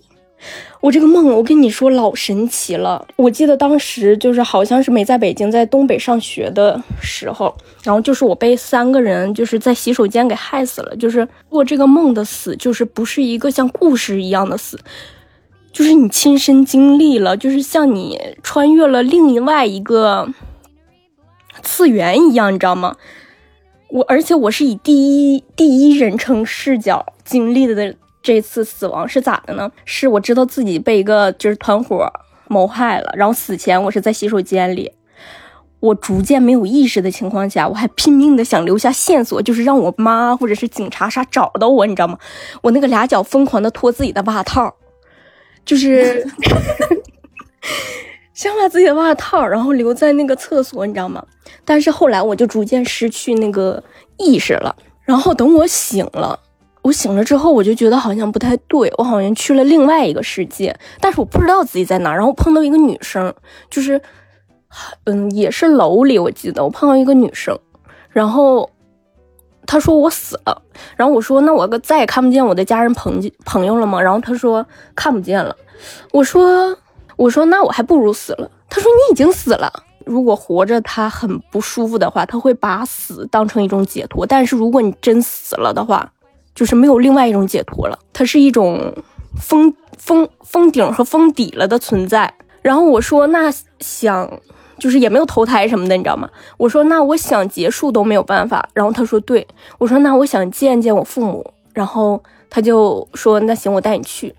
[0.82, 3.08] 我这个梦，我跟你说老神奇了。
[3.16, 10.94] 我记得当时就是好像是没在北京，在东北上学的时候，然后就是我被三个人就是在洗手间给害死了。
[10.96, 14.78] 就是做这个梦的死，就是不是一个像故事一样的死，
[15.72, 20.28] 就是你亲身经历了，就是像你穿越了另外一个
[21.62, 22.96] 次元一样，你知道吗？
[23.88, 27.94] 我而且我是以第一第一人称视角经历的。
[28.22, 29.72] 这次死亡是咋的呢？
[29.86, 32.06] 是我知道自己被一个就是团伙
[32.48, 34.92] 谋害了，然后死前我是在洗手间里，
[35.80, 42.18] 我逐渐没有意识的情况下，我还拼命的想留下线索，就是让我妈或者是警察啥找到我，你知道吗？
[42.60, 44.76] 我那个俩脚疯狂的脱自己的袜套，
[45.64, 46.28] 就是
[48.40, 51.22] 想把自己的袜套，然后留在那个厕所，你知道吗？
[51.62, 53.84] 但是后来我就逐渐失去那个
[54.16, 56.40] 意识了，然后等我醒了。
[56.80, 62.14] 我醒了之后，我就觉得好像不太对，我好像去了另外一个世界，但是我不知道自己在哪。
[62.14, 63.30] 然后碰到一个女生，
[63.68, 64.00] 就是，
[65.04, 67.58] 嗯，也是楼里，我记得我碰到一个女生，
[68.08, 68.70] 然后
[69.66, 70.62] 她说我死了，
[70.96, 74.00] 然后我说那我再也看不见我的家人朋朋友了吗？
[74.00, 75.54] 然后她说看不见了，
[76.12, 76.74] 我说
[77.20, 78.50] 我说那我还不如死了。
[78.68, 79.70] 他说你已经死了，
[80.06, 86.10] 如果活着他很不舒服的话，他会把死当成一种解脱，但是如果你真死了的话。
[86.52, 88.92] 就是没有另外一种解脱了，它是一种
[89.40, 92.34] 封封封顶和封底了的存在。
[92.60, 94.28] 然后我说那想
[94.76, 96.28] 就是也没有投胎什么的，你知道吗？
[96.58, 98.68] 我说那我想结束都没有办法。
[98.74, 99.46] 然后他说对，
[99.78, 101.54] 我说那我想见见我父母。
[101.72, 104.34] 然后他就说那行，我带你去。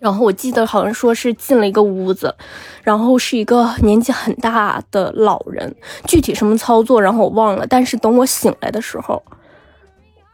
[0.00, 2.34] 然后我记得好像说是进了一个屋子，
[2.82, 5.72] 然后是一个年纪很大的老人，
[6.06, 7.64] 具体什么操作然后我忘了。
[7.68, 9.22] 但是等我醒来的时候。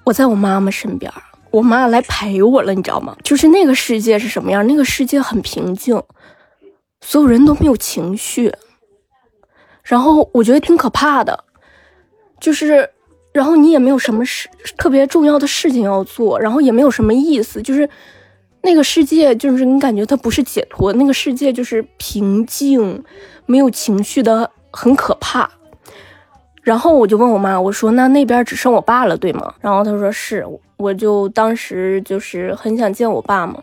[0.04, 1.12] 我在我妈妈身边，
[1.50, 3.16] 我妈来陪我了，你知道吗？
[3.24, 4.64] 就是那个世界是什么样？
[4.68, 6.00] 那个世界很平静，
[7.00, 8.54] 所有人都没有情绪，
[9.82, 11.42] 然后我觉得挺可怕的，
[12.38, 12.88] 就是，
[13.32, 14.48] 然后你也没有什么事
[14.78, 17.90] 特别重要的事情要做，然后也没有什么意思，就是
[18.66, 23.02] 那个世界，就是你感觉它不是解脱，那个世界就是平静，
[23.46, 25.48] 没有情绪的，很可怕。
[26.62, 29.54] 然后我就问我妈，我说那那边只剩我爸了，对吗？
[29.60, 30.44] 然后她说是，
[30.78, 33.62] 我就当时就是很想见我爸嘛。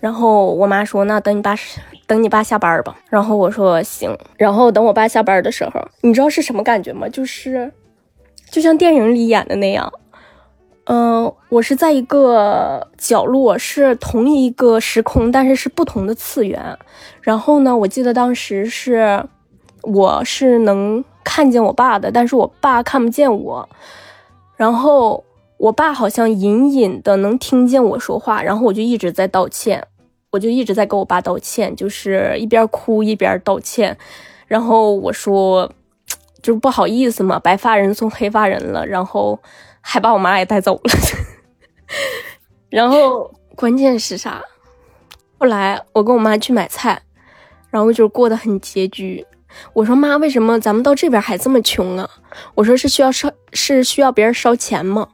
[0.00, 1.54] 然后我妈说那等你爸
[2.08, 2.98] 等你爸下班吧。
[3.08, 4.18] 然后我说行。
[4.36, 7.08] 然后等我爸下班的时候，你知道是什么感觉吗？
[7.08, 7.72] 就是
[8.50, 9.92] 就像电影里演的那样，
[10.84, 16.78] 嗯、我是在一个角落，是同一个时空，但是是不同的次元。
[17.20, 19.24] 然后呢，我记得当时是
[19.82, 21.04] 我是能。
[21.24, 23.68] 看见我爸的，但是我爸看不见我。
[24.56, 25.22] 然后
[25.56, 29.86] 我爸好像隐隐的能听见我说话，然后我就一直在道歉，
[30.32, 33.96] 我就一直在给我爸道歉，就是一边哭一边道歉。
[34.48, 35.70] 然后我说，
[36.42, 39.38] 就是不好意思嘛，白发人送黑发人了，然后
[39.82, 40.94] 还把我妈也带走了。
[42.70, 44.42] 然后关键是啥？
[45.38, 47.02] 后来我跟我妈去买菜，
[47.68, 49.26] 然后就过得很拮据。
[49.74, 52.08] 我说妈，为什么咱们到这边还这么穷啊？
[52.54, 55.08] 我说是需要烧，是需要别人烧钱吗？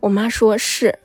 [0.00, 1.00] 我妈说是。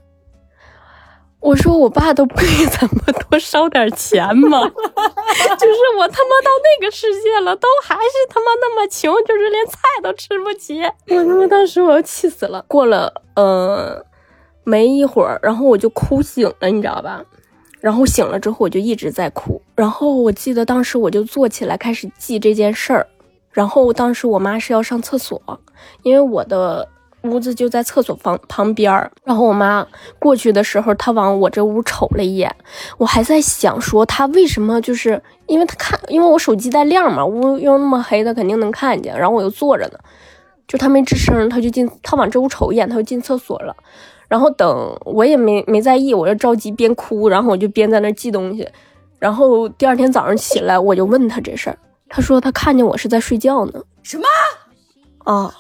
[1.42, 4.62] 我说我爸都不给咱们多烧点钱吗？
[4.68, 10.82] 就是我他妈到那个世界了，都还是他妈那么穷，就是连菜都吃不起。
[10.84, 12.64] 我他妈当时我要气死了。
[12.68, 14.06] 过了呃
[14.64, 17.24] 没一会儿，然后我就哭醒了，你知道吧？
[17.80, 19.62] 然后醒了之后，我就一直在哭。
[19.76, 23.08] 然后我记得当时我就坐起来开始记这件事儿。
[23.52, 25.42] 然后当时我妈是要上厕所，
[26.04, 26.88] 因为我的
[27.24, 29.12] 屋子就在厕所房旁边儿。
[29.24, 29.86] 然后我妈
[30.18, 32.54] 过去的时候，她往我这屋瞅了一眼。
[32.98, 39.18] 我还在想说，她为什么就是因为她看，因为我手机带亮嘛，屋又那么黑，她肯定能看见。
[39.18, 40.00] 然后我又坐着呢，
[40.68, 43.76] 就她没吱声，她就进，她往这屋瞅一眼，她就进厕所了。
[44.28, 48.68] 然后等我也没没在意，我就着急边哭，然后我就边在那记东西。
[49.18, 51.78] 然后第二天早上起来，我就问她这事儿，
[52.08, 53.82] 他说她看见我是在睡觉呢。
[54.04, 54.24] 什么？
[55.26, 55.54] 啊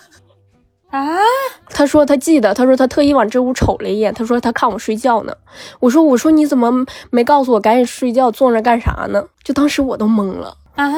[0.89, 1.19] 啊！
[1.69, 5.35] 他说他记得，他说他特意往这屋瞅了一眼，他说他看我睡觉呢。
[5.79, 6.71] 我说我说你怎么
[7.11, 9.23] 没告诉我赶紧睡觉，坐那干啥呢？
[9.43, 10.91] 就当时我都懵了啊！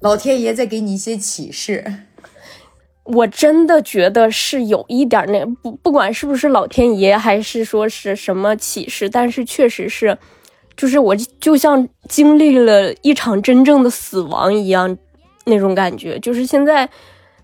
[0.00, 1.84] 老天爷在给你一些启示。
[3.04, 10.18] 我真的觉得是有一点那不不管是不是老天爷还是说是什么启示，但是确实是，
[10.76, 14.96] 就是我就像经历了一场真正的死亡一样
[15.46, 16.18] 那种感觉。
[16.18, 16.88] 就是现在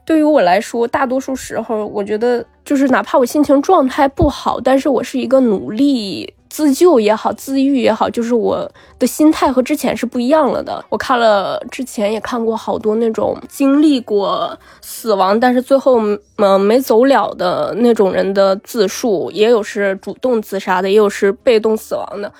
[0.04, 6.34] 对于我来说，大多数时候我觉得就是哪怕我心情状态不好，但是我是一个努力。
[6.50, 10.84] 自救也好，自愈也好，就是我的心态和之前是不一样了的。
[10.88, 16.00] 我看了之前也看过好多那种经历过死亡，但是最后
[16.36, 22.32] 嗯没走了的那种人的自述，也有是主动自杀的，也有是被动死亡的。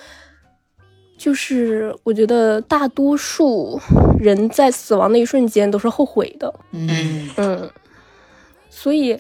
[1.25, 3.81] 就是我觉得大多数
[4.19, 6.53] 人在死亡的一瞬间都是后悔的。
[6.73, 7.71] 嗯嗯，
[8.69, 9.19] 所以。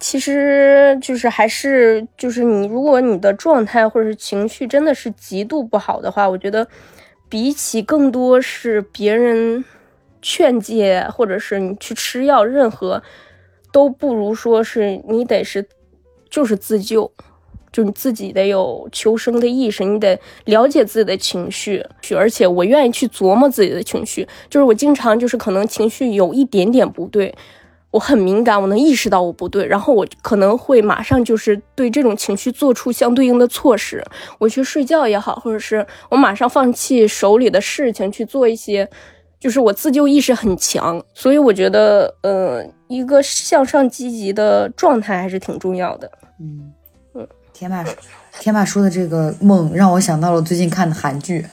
[0.00, 6.66] 其实就是还是就是你，如果你的状态或者是情绪真的是极度不好的话，我觉得
[7.28, 9.62] 比起更多是别人
[10.22, 13.02] 劝诫，或者是你去吃药，任何
[13.70, 15.68] 都不如说是你得是
[16.30, 17.12] 就是自救，
[17.72, 21.84] 就你自己得有求生的意识，你得了解自己的情绪，
[22.16, 27.34] 而且我愿意去琢磨自己的情绪，就是我经常就是可能情绪有一点点不对。
[27.92, 34.04] 我很敏感，我能意识到我不对，然后我可能会马上就是对这种情绪做出相对应的措施。
[34.38, 38.86] 我去睡觉也好，或者是我马上放弃手里的事情去做一些，
[39.40, 41.02] 就是我自救意识很强。
[41.14, 46.10] 所以我觉得，呃，一个向上积极的状态还是挺重要的。
[46.38, 46.72] 嗯，
[47.58, 47.82] 天霸
[48.38, 51.46] 天霸说的这个梦让我想到了最近看的韩剧，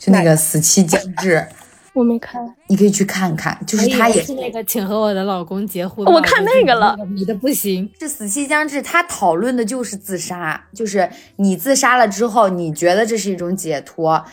[0.00, 1.36] 就那个《死期将至
[1.92, 7.88] 》。我没看，你可以去看看，就是他也是那个请和我的老公结婚，我看那个了，迷的不行。
[8.00, 14.24] 是死期将至，他讨论的就是自杀，就是你自杀了之后，你觉得这是一种解脱，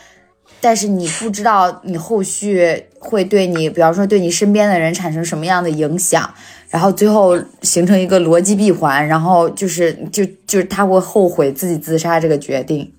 [0.60, 6.34] 但是你不知道你后续会对你，比方说对你身边的人产生什么样的影响，
[6.74, 12.92] 然后最后形成一个逻辑闭环，然后就是就就是他会后悔自己自杀这个决定。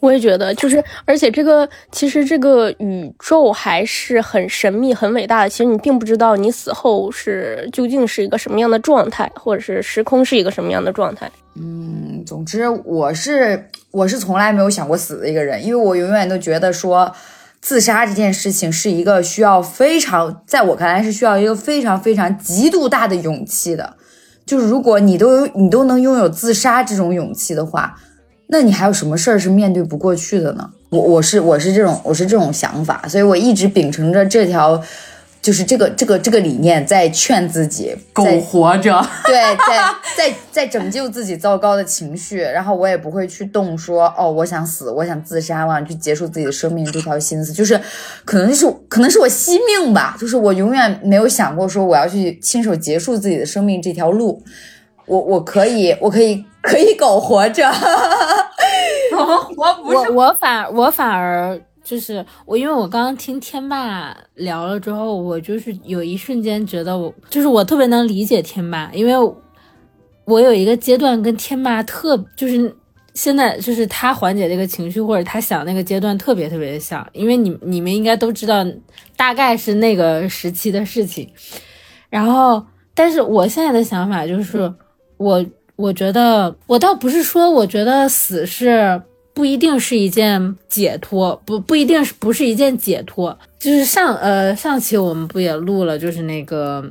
[0.00, 5.48] 我也觉得，就是，而且这个其实这个宇宙还是很神秘、很伟大的。
[5.48, 11.30] 其实你并不知道你死后是究竟是一个什么样的状态，或者是时空是一个什么样的状态。
[11.54, 17.10] 嗯，总之我是我是从来没有想过死的一个人，因为我永远都觉得说
[17.64, 23.94] 自杀这件事情是一个需要非常，在我看来是需要一个非常非常极度大的勇气的。
[24.44, 27.98] 就是如果你都你都能拥有自杀这种勇气的话。
[28.46, 30.68] 那你还有什么事儿是面对不过去的呢？
[30.90, 34.80] 我我是我是这种我是这种想法，所以我一直秉承着这条，
[35.44, 39.84] 就是这个这个这个理念，在劝自己，苟活着，对，在
[40.16, 47.78] 在在拯救自己糟糕的情绪，然后我也不会去动说哦，我想死，我想自杀，我想去结束自己的生命这条心思，就是
[48.24, 54.42] 可能是可能是我惜命吧，就是我永远没有想过说我要去亲手结束自己的生命这条路，
[55.04, 56.42] 我我可以我可以。
[56.64, 57.70] 可以苟活着，
[59.12, 69.12] 活不是我，我反我反而就是我，因为我刚刚听天霸聊了之后，我就是有一瞬间觉得我就是我特别能理解天霸，因为
[70.24, 72.74] 我有一个阶段跟天霸特就是
[73.12, 78.66] 现在就是他缓解这个情绪或者他想那个阶段特别特别的像，因为你你们应该都知道
[79.16, 81.30] 大概是那个时期的事情，
[82.08, 84.74] 然后但是我现在的想法就是
[85.18, 85.44] 我。
[85.76, 89.02] 我觉得，我倒不是说，我觉得死是
[89.34, 93.36] 不一定是一件解脱，不不一定是不是一件解脱。
[93.58, 96.82] 就是上呃上期我们不也录了，就是那个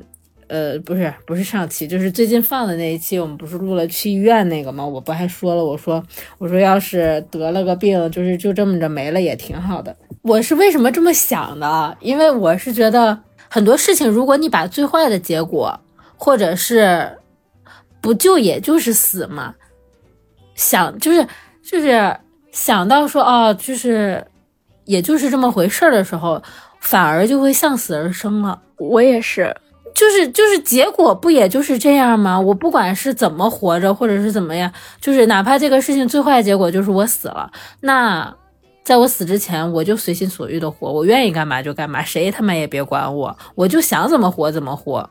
[0.47, 4.85] 呃不是不是上期，就是最近放的那一期，我们不是录了去医院那个吗？
[4.85, 6.03] 我不还说了，我说
[6.37, 9.95] 我说要是得了个病，就是就这么着没了也挺好的。
[10.21, 11.97] 我是为什么这么想的？
[12.01, 13.17] 因为我是觉得
[13.49, 15.79] 很多事情，如果你把最坏的结果，
[16.17, 17.17] 或者是。
[18.03, 19.55] 不就也就是死嘛？
[20.55, 21.25] 想就是
[21.63, 22.17] 就是
[22.53, 24.25] 想到说哦，就是
[24.85, 26.41] 也就是这么回事儿的时候，
[26.79, 28.61] 反而就会向死而生了。
[28.77, 29.53] 我也是，
[29.93, 32.39] 就是就是结果不也就是这样吗？
[32.39, 37.51] 我不管是怎么活着，或者是怎么样，就是哪怕这个事情最坏的结果就是我死了，
[37.81, 38.33] 那
[38.83, 45.09] 在我死之前，我就随心所欲的活，我愿意干嘛就干嘛，谁他妈也别管我，我就想怎么活怎么活。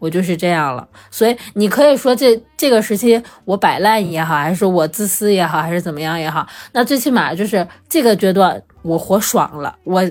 [0.00, 0.88] 我就是这样了。
[1.12, 10.02] 所以你可以说这这个时期我摆烂也好，还是说我自私也好，还是怎么样也好，那最起码就是这个阶段我活爽了，我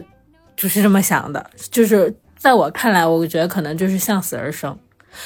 [0.55, 1.45] 就是这么想的。
[1.69, 4.77] 就是在我看来，我觉得可能就是向死而生。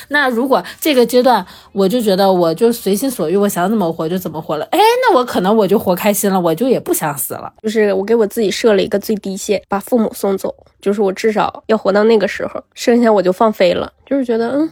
[0.10, 7.54] 那如果这个阶段我就觉得我就随心所欲，我想怎么活就怎么活了，哎，那我可能我就活开心了，我就也不想死了。
[7.62, 13.92] 就是我给我自己设了一个最低限，把父母送走，就是我至少要活到那个时候，剩下我就放飞了。
[14.06, 14.72] 就是觉得嗯，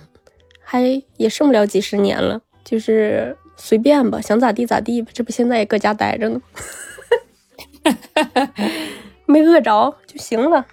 [0.64, 5.10] 还也剩不了几十年了，就是随便吧，想咋地咋地吧。
[5.14, 6.42] 这不现在也搁家待着呢，
[9.26, 10.66] 没饿着就行了。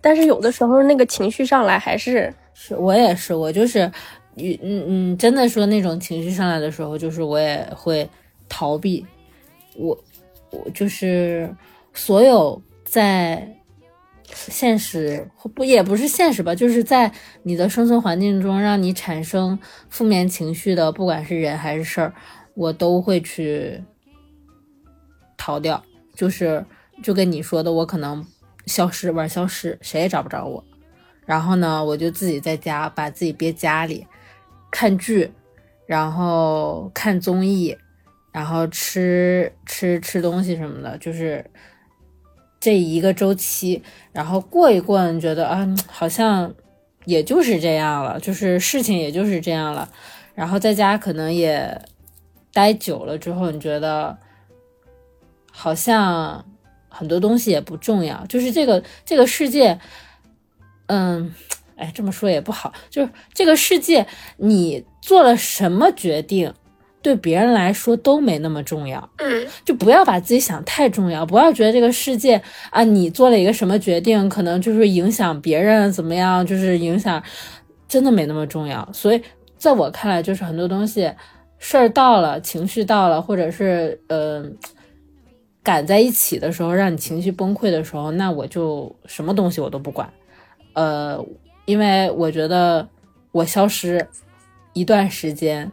[0.00, 2.32] 但是有的时候那个情绪上来还是。
[2.60, 3.90] 是我也是，我就是，
[4.36, 8.06] 嗯嗯，真的说那种情绪上来的时候，就是我也会
[8.48, 9.06] 逃避。
[9.76, 9.96] 我
[10.50, 11.48] 我就是
[11.94, 13.48] 所有在
[14.32, 17.12] 现实不也不是现实吧，就是在
[17.44, 19.56] 你的生存环境中让你产生
[19.88, 22.12] 负面情绪的，不管是人还是事儿，
[22.54, 23.80] 我都会去
[25.36, 25.80] 逃掉。
[26.12, 26.66] 就是
[27.04, 28.26] 就跟你说的，我可能
[28.66, 30.64] 消失玩消失，谁也找不着我。
[31.28, 34.06] 然后呢，我就自己在家把自己憋家里，
[34.70, 35.30] 看剧，
[35.84, 37.76] 然后看综艺，
[38.32, 41.44] 然后吃吃吃东西什么的，就是
[42.58, 43.82] 这一个周期。
[44.10, 46.50] 然后过一过，你觉得啊，好像
[47.04, 49.86] 也就是这样了，就是事情也就是这样了。
[50.34, 51.78] 然后在家可能也
[52.54, 54.16] 待久了之后，你觉得
[55.52, 56.42] 好像
[56.88, 59.78] 很多东西也不重要，就是这个这个世界。
[60.88, 61.32] 嗯，
[61.76, 66.52] 哎，这么说也不好，就是这个世界，你做了什么决定，
[67.00, 69.08] 对别人来说都没那么重要。
[69.18, 77.22] 嗯，就不要把自己想太重要，不要觉得这个世界啊，你做了一个什么决定，可能就是影响别人怎么样，就是影响，
[77.86, 78.86] 真的没那么重要。
[78.92, 79.22] 所以
[79.56, 81.12] 在我看来，就是很多东西，
[81.58, 84.56] 事儿到了，情绪到了，或者是嗯，
[85.62, 90.10] 赶在一起的时候，让你情绪崩溃的时候，那我就什么东西我都不管。
[90.74, 91.24] 呃，
[91.64, 92.88] 因为我觉得
[93.32, 94.06] 我消失
[94.72, 95.70] 一段时间，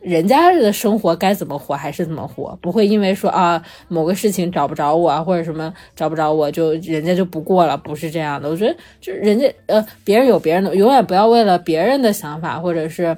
[0.00, 8.48] 人家的生活该怎么活还是怎么活，不会因为说啊某个事情找不着我啊或者什么找不着我就人家就不过了，不是这样的。
[8.48, 13.16] 我觉得就人家呃别人有别人的，永远不要为了别人的想法或者是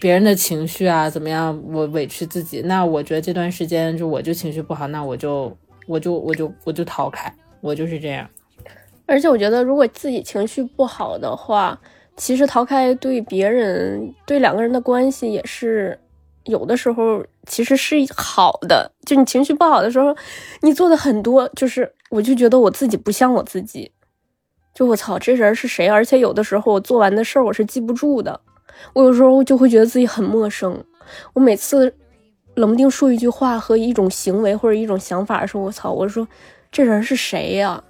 [0.00, 2.62] 别人的情绪啊怎么样，我委屈自己。
[2.62, 5.56] 那我觉得这段时间就我就情绪不好，那我就
[5.86, 8.28] 我就我就我就逃开，我就是这样。
[9.06, 11.78] 而且我觉得，如果自己情绪不好的话，
[12.16, 15.98] 其实逃开对别人、对两个人的关系也是
[16.44, 18.90] 有的时候其实是好的。
[19.04, 20.14] 就你情绪不好的时候，
[20.60, 23.90] 你做的很多，就是我就觉得我自己不像我自己，
[24.74, 25.88] 就我操，这人是谁？
[25.88, 28.40] 而且有的时候我做完的事儿我是记不住的，
[28.92, 30.84] 我有时候就会觉得自己很陌生。
[31.32, 31.92] 我每次
[32.54, 36.26] 冷不丁说一句话和一种行为或者一种想法的时候，我操，我说
[36.70, 37.82] 这人是谁呀？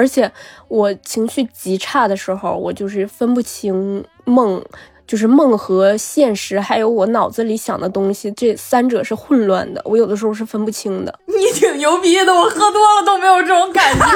[0.00, 0.32] 而且
[0.68, 4.64] 我情绪极差的时候，我就是分不清梦，
[5.06, 9.82] 就是梦和现实，还有我脑子里想的东西，这三者是混乱的。
[9.84, 11.14] 我有的时候是分不清的。
[11.28, 14.06] 你挺牛逼的，我喝多了都没有这种感觉。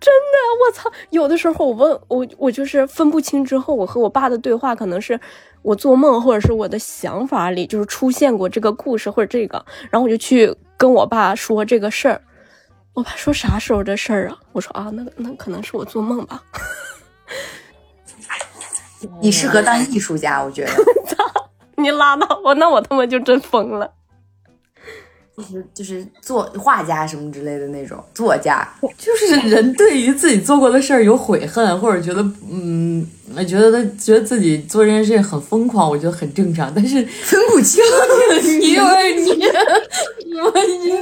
[0.00, 0.90] 真的，我操！
[1.10, 3.44] 有的时候我问我，我就是分不清。
[3.44, 5.20] 之后我和我爸的对话，可能是
[5.60, 12.20] 我做梦，或者是我的想法里就是出现过这个故事或者这个，然后我就去跟我爸说这个事儿。
[12.94, 14.38] 我爸说啥时候的事儿啊？
[14.52, 16.40] 我说啊，那那可能是我做梦吧。
[19.20, 20.70] 你适合当艺术家，我觉得。
[21.06, 23.90] 操，你拉倒吧，那我他妈就真疯了。
[25.36, 28.66] 就是就是作画家什么之类的那种作家，
[28.96, 33.04] 就是 人对于自己做过的事儿有悔恨，或者觉得嗯，
[33.48, 36.72] 觉得他觉得自己做这件事情很疯狂，我觉得很正常。
[36.72, 37.82] 但是分不清，
[38.62, 39.32] 因为你，
[40.38, 40.92] 我你，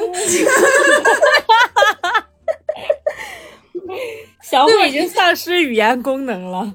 [4.52, 6.58] 小慧已经丧失语言功能了。
[6.58, 6.74] 我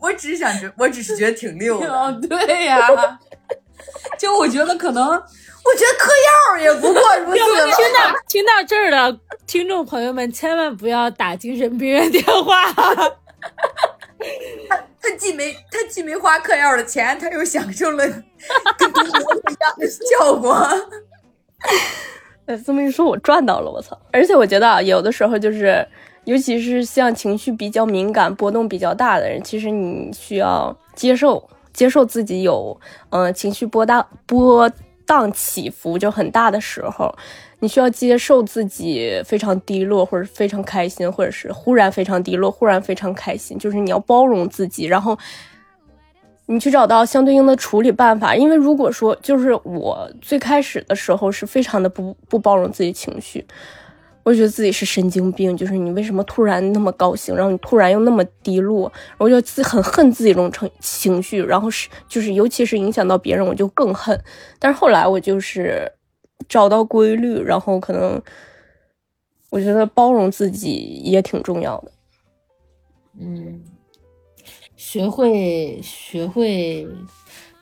[0.08, 2.20] 我只是想觉，我只是觉得挺溜的。
[2.28, 2.88] 对呀，
[4.18, 5.22] 就我觉得可能。
[5.62, 7.36] 我觉得嗑药也不过如此。
[7.36, 7.44] 听
[7.92, 12.72] 到听到这儿的听众朋友们，千万不要打精神病院电话。
[12.72, 12.94] 他
[15.00, 18.04] 他既没他既没花嗑药的钱，他又享受了
[18.78, 20.66] 跟毒魔一样的效果。
[22.46, 24.00] 哎，这么一说，我赚到了，我操！
[24.12, 25.86] 而且我觉得啊，有的时候就是，
[26.30, 34.70] 尤其是像情绪比较敏感、波动比较大的人，其实你需要接受接受自己有嗯情绪波大波。
[35.06, 37.12] 荡起伏就很大的时候，
[37.58, 45.18] 你需要接受自己非常低落，或者非常开心，或者是忽然非常低落，忽然非常开心，就是你要包容自己，然后
[46.46, 48.36] 你去找到相对应的处理办法。
[48.36, 53.44] 因为如果说就是我最开始的时候是非常的不不包容自己情绪。
[54.22, 64.18] 我觉得自己是神经病，就是你为什么突然那么高兴，然后你突然又那么低落，我就自很恨自己这种情情绪，然后是就是尤其是影响到别人，我就更恨。
[64.58, 65.90] 但是后来我就是
[66.48, 68.20] 找到规律，然后可能
[69.48, 71.92] 我觉得包容自己也挺重要的。
[73.18, 73.62] 嗯，
[74.76, 76.86] 学会学会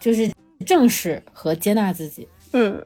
[0.00, 0.30] 就是
[0.66, 2.28] 正视和接纳自己。
[2.52, 2.84] 嗯，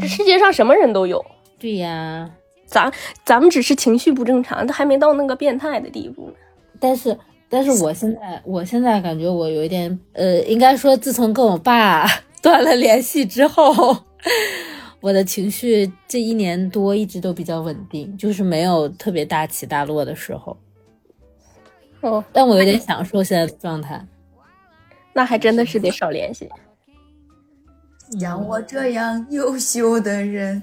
[0.00, 1.24] 这世界上什么人都有。
[1.58, 2.30] 对呀，
[2.66, 2.92] 咱
[3.24, 6.34] 咱们只是情绪不正常，他还没到那个变态的地步呢。
[6.78, 12.06] 但是，但是我现在，我现在感觉我有一点，呃，应该说，自从跟我爸
[12.42, 13.96] 断了联系之后，
[15.00, 20.56] 我的情绪这一年多一直都比较稳定，就是没有特别大起大落的时候。
[22.02, 24.06] 哦，但我有点享受现在的状态。
[25.14, 26.46] 那还真的是得少联系。
[28.20, 30.62] 像我这样优秀的人。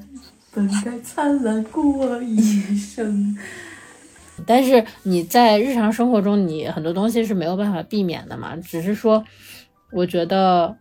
[0.53, 2.37] 本该灿烂过一
[2.77, 3.35] 生，
[4.45, 8.55] 但是你在日常生活中，你很多东西是没有办法避免的嘛。
[8.57, 9.23] 只是说，
[9.91, 10.77] 我觉得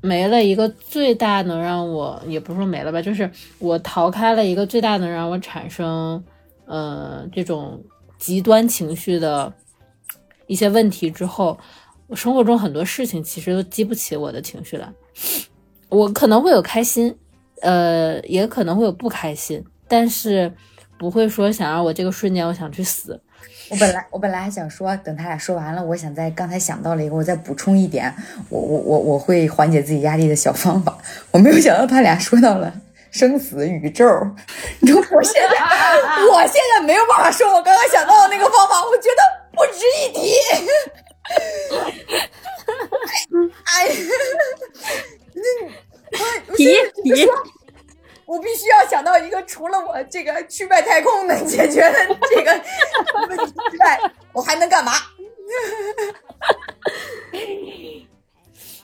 [0.00, 3.28] 没了一个最大能让我，也不是说没了吧，就是
[3.58, 6.22] 我逃开了一个最大能让我产生，
[6.66, 7.82] 呃，这种
[8.16, 9.52] 极端情绪的
[10.46, 11.58] 一些问题之后，
[12.06, 14.92] 我生活中很多事情其实都激不起我的情绪来。
[15.88, 17.16] 我可能会有开心。
[17.60, 20.52] 呃，也可能会有不开心，但是
[20.98, 23.20] 不会说想让我这个瞬间我想去死。
[23.70, 28.12] 我本来我本来还想说，等他俩说完了，我想在刚才想到了一个，我再补充一点，
[28.48, 30.98] 我我我我会缓解自己压力的小方法。
[31.30, 32.74] 我没有想到他俩说到了
[33.12, 34.04] 生死宇宙，
[34.80, 35.48] 你知道我现在
[36.32, 40.34] 我现在没有办法说我刚刚想到的那个方法，我觉得不值一提。
[43.64, 43.88] 哎
[46.56, 46.66] 提
[47.02, 47.28] 提，
[48.26, 51.98] 我必须要想到一个除了我这个去外太空能解决的
[52.30, 52.52] 这个
[53.28, 53.98] 问题之外，
[54.32, 54.92] 我还能干嘛？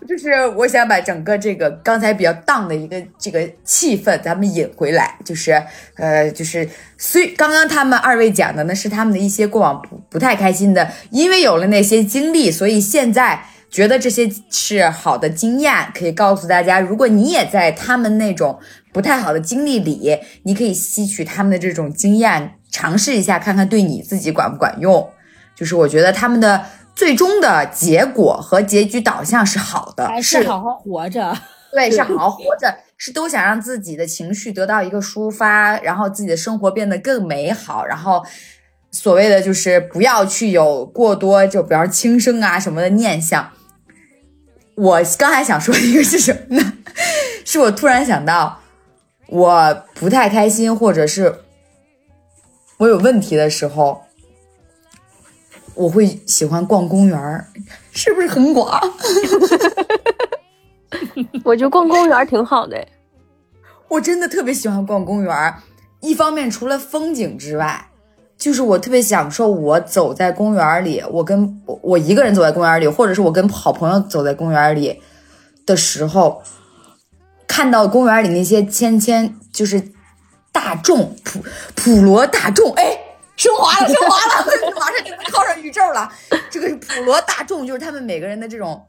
[0.08, 5.18] 就是我想把整个这个刚才比较荡的一个这个气氛，咱们引回来。
[5.24, 5.60] 就是
[5.96, 13.46] 呃，就是虽刚刚他们二位讲的呢是他们的一些过往不不太开心的，因为有了那些经历，所以现在。
[13.76, 18.58] 觉得这些是好的经验，可以告诉大家，如果你也在他们那种
[18.90, 25.10] 不太好的经历里，你可以吸取他们的这种经验，尝试一下，看看对你自己管不管用。
[25.54, 26.64] 就是我觉得他们的
[26.94, 31.36] 最终的结果和结局导向是好的，是好好活着，
[31.70, 38.24] 对， 是好好活着，是都想让自己的情绪得到一个抒发，然后自己的生活变得更美好，然后
[38.90, 43.52] 所谓的就是不要去有过多，就比方轻生啊什么的念想。
[44.76, 46.72] 我刚才想说的一个是什么呢？
[47.44, 48.60] 是我突然想到，
[49.26, 51.40] 我不太开心，或者是
[52.78, 54.02] 我有问题的时候，
[55.74, 57.48] 我会喜欢逛公园儿，
[57.92, 58.80] 是不是很广？
[61.42, 62.86] 我觉得逛公园挺好的，
[63.88, 65.54] 我真的特别喜欢逛公园
[66.00, 67.88] 一方面除了风景之外。
[68.38, 75.00] 就是我特别享受我走在公园里，我跟我我一个人走在公园里，或者是我跟好朋友走在公园里
[75.64, 76.42] 的时候，
[77.48, 79.90] 看到公园里那些千千就是
[80.52, 81.40] 大众普
[81.74, 82.98] 普罗大众，哎，
[83.36, 84.46] 升华了，升华了，
[84.78, 86.12] 马上就能靠上宇宙了。
[86.50, 88.84] 这个是普罗大众，就是他们每个人的这种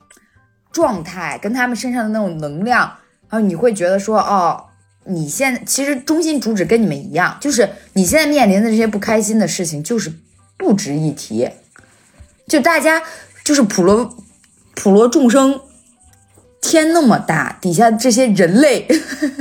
[0.72, 2.82] 状态，跟他们身上的那种能量，
[3.30, 4.66] 然后你会觉得说，哦。
[5.08, 10.12] 你现在其实中心主旨跟你们一样，就是你现在面临的这些不开心的事情，就是
[10.58, 11.50] 不值一提。
[12.48, 13.02] 就大家
[13.44, 14.18] 就是普罗
[14.76, 15.62] 普罗众生，
[16.62, 18.88] 天那么大，底下这些人类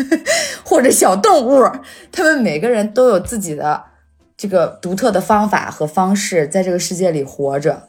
[0.65, 1.71] 或者小动物，
[2.11, 3.85] 他们每个人都有自己的
[4.37, 7.89] 这个独特的方法和方式，在这个世界里活着。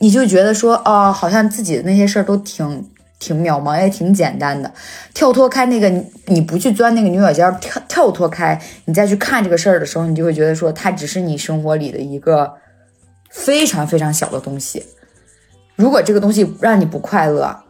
[0.00, 2.90] 你就觉得说，哦，好像自己的那些事儿都挺。
[3.18, 4.72] 挺渺茫，也挺简单的。
[5.12, 5.88] 跳脱开那个，
[6.26, 12.54] 你不去钻那个牛角尖，跳跳脱开，你再去看这个事儿的时候，你就会觉得说，它只是你生活里的一个
[13.30, 14.84] 非常非常小的东西。
[15.76, 17.64] 如果这个东西让你不快乐，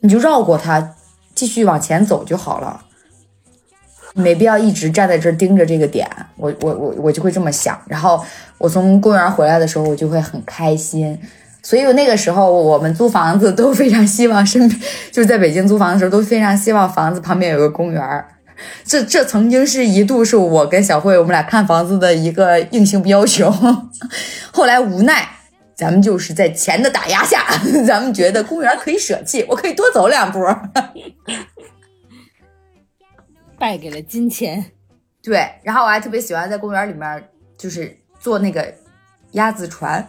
[0.00, 0.96] 你就绕过它，
[1.34, 2.82] 继续往前走就好了。
[4.14, 6.08] 没必要一直站在这儿盯着这个点。
[6.36, 7.80] 我我我我就会这么想。
[7.86, 8.24] 然后
[8.58, 11.18] 我从公园回来的时候，我就会很开心。
[11.64, 18.28] 所以那个时候我们租房子都非常希望身边， 就是在北京租房的时候都非常希望房子旁边有个公园儿。
[18.84, 23.50] 这这曾经是一度是我跟小慧我们俩看房子的一个硬性要求，
[24.52, 25.26] 后来无奈，
[25.74, 27.44] 咱们就是在钱的打压下，
[27.86, 30.38] 咱们觉得公园可以舍弃，我可以多走两步。
[33.58, 34.66] 败给了金钱。
[35.22, 37.24] 对，然后我还特别喜欢在公园里面，
[37.56, 38.74] 就是坐那个
[39.32, 40.06] 鸭子船。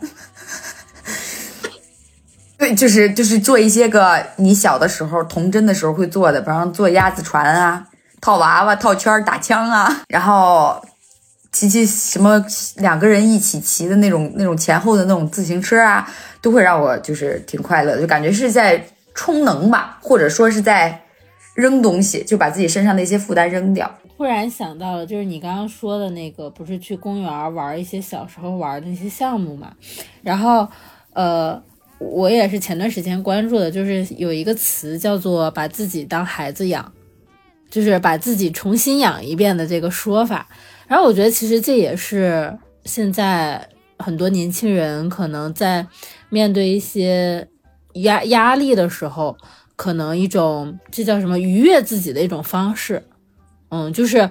[2.74, 7.86] 就是就是做一些个你小的时候童真的时候会做的，比方说坐鸭子船啊、
[8.22, 10.82] 套娃娃、套圈、打枪啊，然后
[11.52, 12.44] 骑骑什么
[12.78, 16.10] 两个人一起骑的那种那种前后的那种自行车啊，
[16.42, 21.02] 都会让我就是挺快乐的，就感觉是在充能吧，或者说是在
[21.56, 23.90] 扔东西，就把自己身上的一些负担扔掉。
[24.18, 29.74] 突然想到了，就是你刚刚说的那个，不是去公园玩一些小时候玩的那些项目嘛？
[30.22, 30.68] 然后，
[31.14, 31.62] 呃，
[32.00, 36.92] 我也是前段时间关注的，就是有一个词叫做“把自己当孩子养”，
[37.70, 40.48] 就是把自己重新养一遍的这个说法。
[40.88, 43.68] 然后我觉得，其实这也是现在
[43.98, 45.88] 很多年轻人可能在
[46.30, 47.48] 面对一些
[47.94, 49.36] 压压力的时候，
[49.76, 53.04] 可能一种这叫什么愉悦自己的一种方式。
[53.70, 54.30] 嗯，就是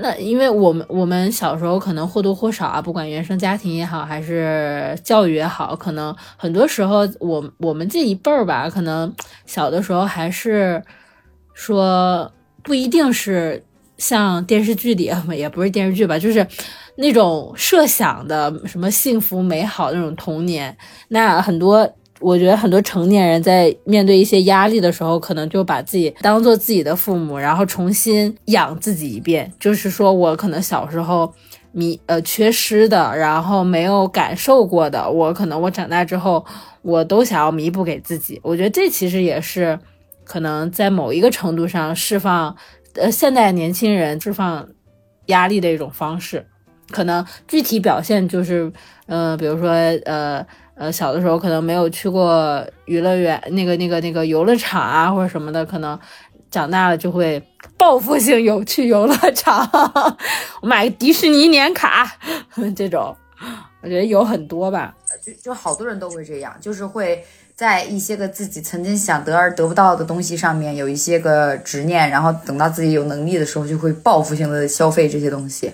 [0.00, 9.12] 那，因为我们我们小时候可能或多或少啊，不管原生家庭也好，还是教育也好，可能很多时候我我们这一辈儿吧，可能
[9.46, 10.82] 小的时候还是
[11.54, 12.30] 说
[12.62, 13.64] 不一定是
[13.96, 16.46] 像电视剧里， 也不是电视剧吧，就是
[16.96, 20.76] 那种设想的什么幸福美好那种童年，
[21.08, 21.90] 那很多。
[22.20, 29.52] 我觉得很多成年人在面对一些压力的时候，可能就把自己当做自己的父母，然后重新养自己一遍。
[29.60, 31.30] 就是说我可能小时候
[31.72, 36.42] 迷呃缺失的，然后没有感受过的，我可能我长大之后，
[36.80, 38.40] 我都想要弥补给自己。
[38.42, 39.78] 我觉得这其实也是
[40.24, 42.56] 可能在某一个程度上释放
[42.94, 44.66] 呃现代年轻人释放
[45.26, 46.46] 压力的一种方式。
[46.90, 48.72] 可能具体表现就是，
[49.06, 49.68] 呃，比如说
[50.06, 50.46] 呃。
[50.76, 55.98] 呃，小的时候可能没有去过娱乐园，那个、那个、那个游乐场啊，或者什么的，可能
[56.50, 57.42] 长大了就会
[57.78, 59.66] 报复性有去游乐场，
[60.60, 62.06] 我买个迪士尼年卡，
[62.76, 63.16] 这种，
[63.82, 67.24] 我觉得有很多吧，就就好多人都会这样，就是会
[67.54, 75.72] 在一些个自己曾经想得而得不到的东西上面有一些个执念，然后等到自己有能力的时候，就会报复性的消费这些东西。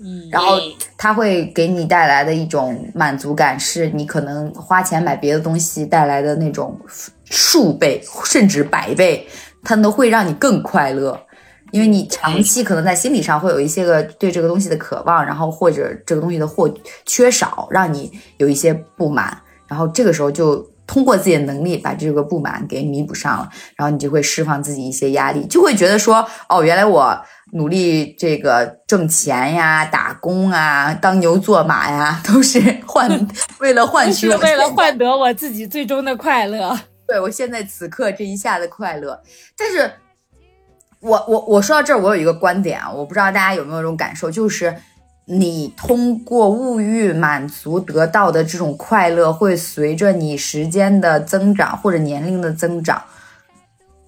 [0.00, 0.58] 嗯，然后
[0.98, 6.76] 它会给你带来的一种满足感，是你可能花钱买别的东西带来的那种
[7.30, 9.24] 数倍甚至百倍，
[9.62, 11.16] 它都会让你更快乐，
[11.70, 16.68] 因为你长期可能在心理上会有一些个对这个东西的渴望，然后或者这个东西的或
[17.06, 20.56] 缺少，让你有一些不满，然后这个时候就
[20.88, 27.16] 通过自己的能力把这个不满给弥补上了，然后你就会释放自己一些压力，就会觉得说，哦，原来我。
[27.56, 33.08] 努力这个挣钱呀，打工啊，当牛做马呀，都是换
[33.60, 36.76] 为了换取，为了换得我自己最终的快乐。
[37.06, 39.22] 对我现在此刻这一下的快乐，
[39.56, 39.88] 但是，
[40.98, 44.74] 我我我说到这儿，我有一个观点啊，我不知道大家有没有这种感受，就是
[45.26, 53.04] 你通过物欲满足得到的这种快乐，会随着你时间的增长或者年龄的增长，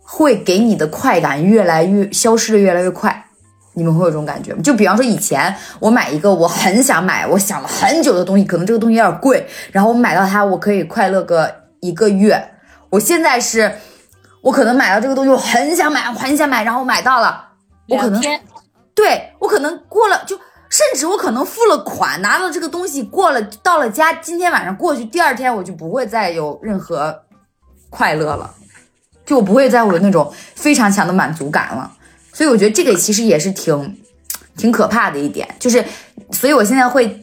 [0.03, 3.26] 会给你的快感越来越消失的越来越快。
[3.77, 4.63] 你们会有这种感觉吗？
[4.63, 12.53] 就比方说以前我买一个我很想买，我想了很久的东西，可能这个东西有点贵，然后我买到它，我可以快乐个一个月。
[12.89, 13.71] 我现在是，
[14.41, 17.49] 我可能买到这个东西，我很想买，我很想买，然后我买到了，
[17.89, 18.23] 我可能，
[18.95, 20.39] 对我可能过了，就
[20.71, 27.25] 甚至我可能付了款，拿到这个东西，过了到了家，今天晚上过去，第二天我就不会再有任何
[27.91, 28.55] 快乐了，
[29.27, 31.93] 就我不会再有那种非常强的满足感了。
[32.37, 33.97] 所以我觉得这个其实也是挺，
[34.59, 35.83] 挺可怕的一点，就是，
[36.31, 37.19] 所以我现在会，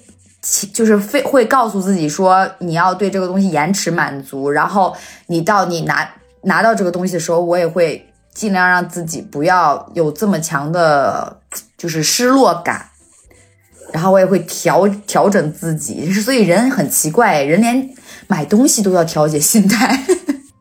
[0.74, 4.96] 就是非会告诉自己说，你要对这个东西延迟满足，然后
[5.28, 6.10] 你到你拿
[6.42, 8.04] 拿到这个东西的时候，我也会
[8.34, 11.38] 尽量让自己不要有这么强的，
[11.78, 12.90] 就是失落感，
[13.92, 17.88] 然后我也会调调整自己，所以人很奇怪，人连
[18.26, 20.04] 买东西都要调节心态。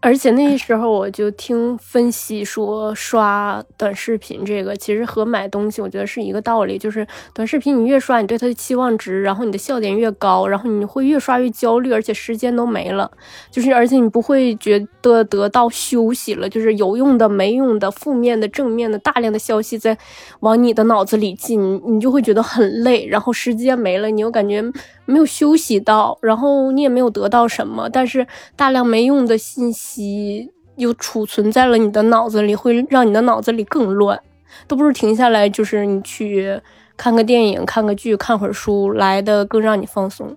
[0.02, 6.76] 而且那时候我就听分析说，刷短视频这个其实和买东西，我觉得是一个道理。
[6.76, 13.08] 就是短视频你越刷，你对它的期望值，然后你的笑点越高，然后你会越刷越焦虑，而且时间都没了。
[13.48, 19.96] 就是而且你不会觉得得到休息了，就是有用的、没用的、负面的、正面的，大量的消息在
[20.40, 23.06] 往你的脑子里进，你就会觉得很累。
[23.06, 24.60] 然后时间没了，你又感觉
[25.04, 28.26] 没有休息到，然后你也没有得到什么，但是
[28.56, 34.20] 大量没用的信息又储存在了你的脑子里，会让你的脑子里更乱。
[34.66, 36.60] 都不如停下来，就是你去
[36.96, 40.36] 看个电影、看个剧、看会儿书来的更让你放松。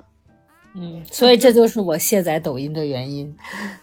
[0.73, 3.33] 嗯，所以这就是我卸载抖音的原因。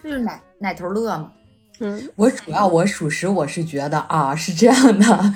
[0.03, 1.31] 就是奶奶头乐嘛。
[1.79, 5.33] 嗯，我主要我属实我是觉得啊是这样的，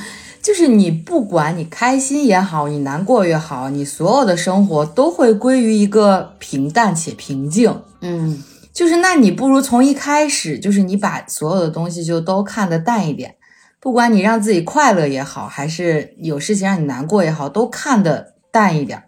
[0.47, 7.81] 就是你不管你开心也好，你难过也好，你所有的生活都会归于一个平淡且平静。
[7.99, 8.41] 嗯
[8.71, 13.35] 就是那你不如从一开始，就是你把所有的东西就都看得淡一点，
[13.81, 19.03] 不管你让自己快乐也好，还是有事情让你难过也好，都看得淡一点。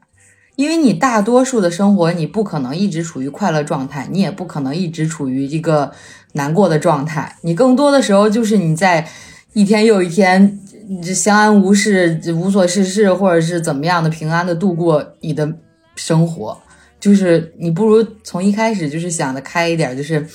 [0.58, 5.94] 因为你大多数的生活，你不可能一直处于快乐状态，你也不可能一直处于一个
[6.34, 7.38] 难过的状态。
[7.44, 9.08] 你更多的时候就是你在
[9.54, 10.69] 一天又一天，你
[11.04, 15.52] 这相安无事、无所事事，或者是怎么样的平安的度过你的
[15.96, 16.58] 生活。
[17.00, 20.28] 就是你不如从一开始就是想的开一点，就是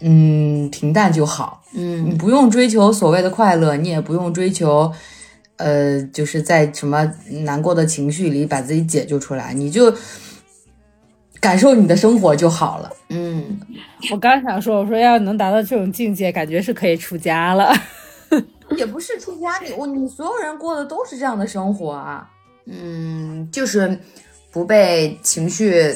[0.00, 1.62] 嗯平淡就好。
[1.74, 4.90] 嗯你嗯不用追求所谓的快乐，你也不用追求，
[5.56, 7.12] 呃，就是在什么
[7.42, 9.92] 难过的情绪里把自己解救出来，你就
[11.38, 12.90] 感受你的生活就好了。
[13.10, 13.58] 嗯，
[14.10, 17.72] 我刚想说，我说要能达到这种境界，感觉是可以出家了。
[18.76, 22.28] 也不是出家，你我你所有人过的都是这样的生活啊。
[22.66, 23.98] 嗯，就是
[24.50, 25.94] 不被情绪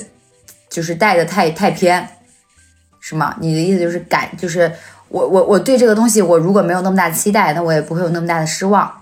[0.68, 2.08] 就是带的太太偏，
[3.00, 3.36] 是吗？
[3.40, 4.72] 你的意思就是感，就是
[5.08, 8.92] 我我我对这个东西，我如果没有那么大的期待，那我也不会有那么大的失望。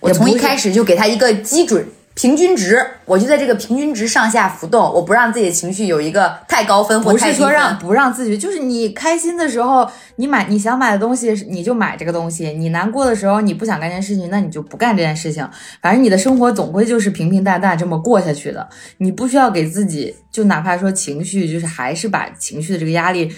[0.00, 7.52] 我从一开始就给他一个基准平均值，我就在这个平均值上下浮动，我不让自己的情绪有一个太高分或不是说太低分。
[7.52, 15.48] 让不让自己，就是你开心的时候，你买你想买的东西，你就买这个东西；你难过的时候，你不想干这件事情，那你就不干这件事情。
[15.80, 18.68] 反正你的生活总归就是平平淡淡这么过下去的。
[18.98, 23.32] 你不需要给自己，就哪怕说情绪，就是还是把情绪的这个压力，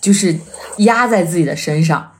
[0.00, 0.36] 就是
[0.78, 2.12] 压在自己的身上。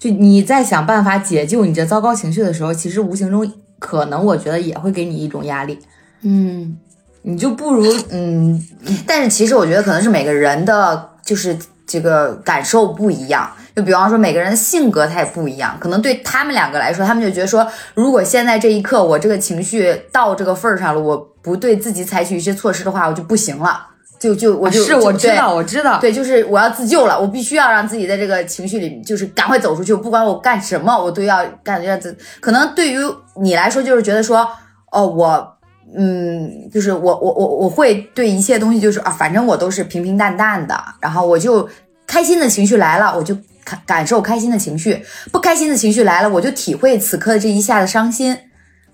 [0.00, 3.50] 就你在想办法解救你这糟糕情绪的时候，其实无形中
[3.84, 5.78] 可能我觉得也会给你一种压力。
[6.22, 6.74] 嗯，
[7.20, 8.58] 你就不如嗯
[9.06, 11.54] 但是其实我觉得可能是每个人的就是
[11.86, 13.46] 这个感受不一样。
[13.76, 23.88] 就比方说每个人的性格他也不一样，可能对他们两个来说，他们就觉得说，如果现在这一刻我这个情绪到这个份儿上了，我不对自己采取一些措施的话，我就不行了，
[24.18, 29.94] 就就我就是我知道，我知道，对，就是我要自救了，我必须要让自己在这个情绪里，就是赶快走出去。
[29.94, 32.16] 不管我干什么，我都要干这样子。
[32.40, 32.98] 可能对于
[33.40, 34.48] 你来说，就是觉得说，
[34.90, 35.56] 哦，我，
[35.94, 41.68] 嗯，就是我我我我会对一切东西就是啊，反正我都是平平淡淡的，然后我就
[42.06, 44.94] 开心的情绪来了，我就感感受开心的情绪；
[45.30, 48.38] 不开心的情绪来了，我就体会此刻这一下的伤心。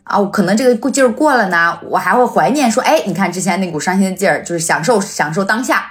[0.05, 5.85] 啊，我可能这个劲儿过了呢，我还会怀念说，哎，你看之前那股伤心的劲儿，就是享受享受当下，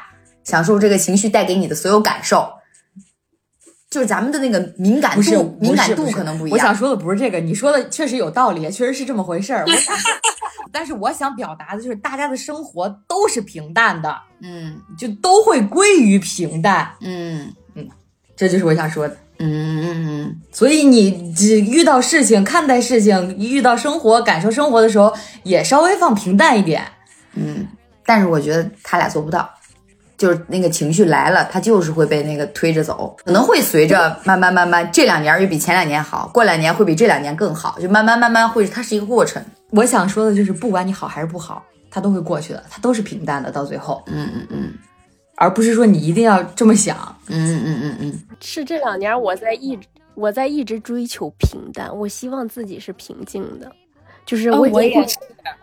[0.43, 2.49] 享受这个情绪带给你的所有感受。
[3.89, 6.57] 就是咱们的那个敏感度，敏感度可能不一样。
[6.57, 9.65] 我想说的不是这个，你说的确实有道理，确实是这么回事儿。
[10.71, 17.87] 但是我想表达的就是，大家的生活都是平淡的，嗯就都会归于平淡，嗯嗯
[18.35, 19.17] 这就是我想说的。
[19.39, 25.13] 嗯嗯所以你只遇到事情、看待事情、遇到生活、感受生活的时候，
[25.43, 26.83] 也稍微放平淡一点。
[27.35, 27.65] 嗯，
[28.05, 29.49] 但是我觉得他俩做不到，
[30.17, 39.41] 就是那个情绪来了，他就是会被那个推着走，可能会随着慢慢慢慢，这两年又比前两年好，过两年会比这两年更好，就慢慢慢慢会，它是一个过程。
[39.71, 44.73] 我想说的就是，不管你好还是不好，它都会过去的，它都是平淡的，到最后，嗯嗯嗯
[45.39, 46.97] 而不是说你一定要这么想。
[47.27, 53.71] 嗯嗯嗯嗯是这两年我在一直我在一直追求平淡，我希望自己是平静的，
[54.25, 55.17] 就是我已经不我也是，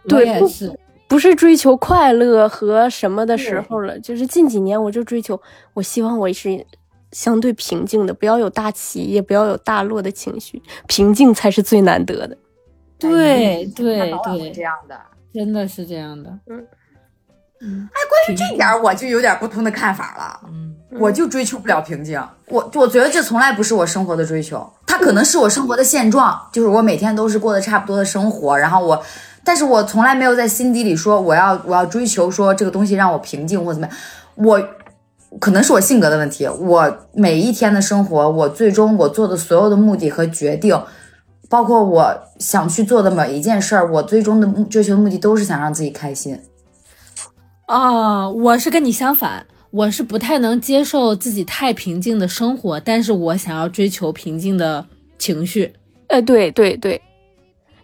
[0.08, 0.80] 对不是。
[1.08, 5.40] 不是追求快乐和什么的时候了，就是近几年我就追求，
[5.72, 6.66] 我希望我是
[7.12, 12.36] 相对平静的，不要有大起，也不要有大落的情绪，平静才是最难得的。
[12.98, 15.00] 对对对，这样的。
[15.32, 16.36] 真的是这样的。
[18.36, 20.48] 这点儿我就有点不同的看法了。
[20.52, 29.02] 嗯，我就追求不了平静，我我觉得这从来不是我生活的追求，它可能是我生活的现状，就是我每天都是过得差不多的生活，然后我，
[29.44, 33.96] 但是我从来没有在心底里说我要我要追求说这个东西让我平静或怎么样，
[34.34, 34.68] 我
[35.40, 40.80] 可能是我性格的问题，我每一天的生活，我最终我做的所有的目的和决定。
[41.48, 46.40] 包括我想去做的每一件事儿，我最终的目追求目的都是想让自己开心。
[47.66, 54.86] 哦，我是跟你相反，我是不太能接受自己太平静的生活，但是我想要追求平静的
[55.18, 55.72] 情绪。
[56.06, 57.00] 呃，对对对，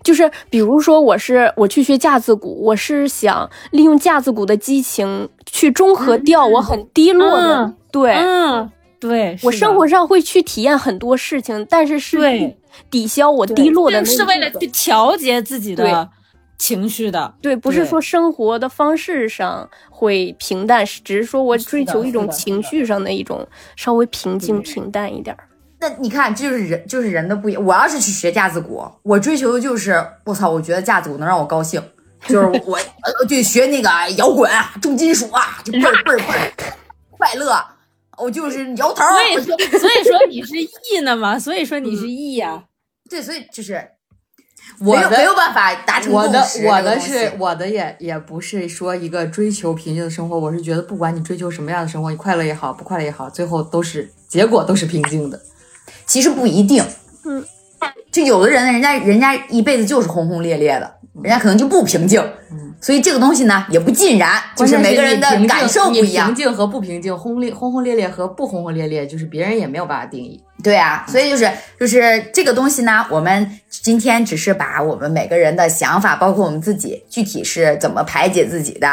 [0.04, 8.70] 就是比如说，我是我去学架子鼓，我是想利用架子鼓的激情去中和掉我很低落的，嗯对、嗯，
[9.00, 12.54] 对，我生活上会去体验很多事情，但是是
[12.88, 15.90] 抵消我低落的那一是为了去调节自己对。
[15.90, 16.08] 的
[16.62, 17.34] 情绪的。
[17.42, 23.44] 对，不是说生活的方式上会平淡，是只是说我追求一种情绪上的一种
[23.74, 25.48] 稍微平静平淡一点儿。
[25.80, 27.64] 那你看，这就是人，就是人的不一样。
[27.64, 31.82] 我要是去学架子鼓，我追求的就是，我操，我觉得架子鼓能让我高兴，
[32.28, 36.52] 就是我 呃就学那个摇滚啊、重金属啊，就倍儿倍儿倍儿
[37.10, 37.60] 快乐。
[38.18, 41.36] 我就是摇头，所以说所以说你是 E 呢嘛？
[41.36, 42.62] 所以说你是 E 呀、
[43.10, 43.84] 对，所以就是
[44.80, 55.40] 我的没有没有办法达成我的共识我的是我的也也不是说一个追求平静的生活，我是觉得不管你追求什么样的生活，你快乐也好，不快乐也好，最后都是结果都是平静的。
[56.06, 56.84] 其实不一定。
[57.24, 57.44] 嗯，
[58.10, 62.20] 就有的人呢，人家人家一辈子就是轰轰烈烈的，人家可能就不平静。
[62.50, 66.34] 嗯，所以这个东西呢，也不尽然，就是每个人的感受不一样平。
[66.34, 70.42] 静和不平静，轰烈轰轰烈烈和不轰轰烈烈，就是别人也没有办法定义。
[70.62, 71.50] 对啊，所以就是
[71.80, 78.86] 就是这个东西呢，我们今天只是把我们每个人的想法，包括我们自己具体是怎么排解自己的，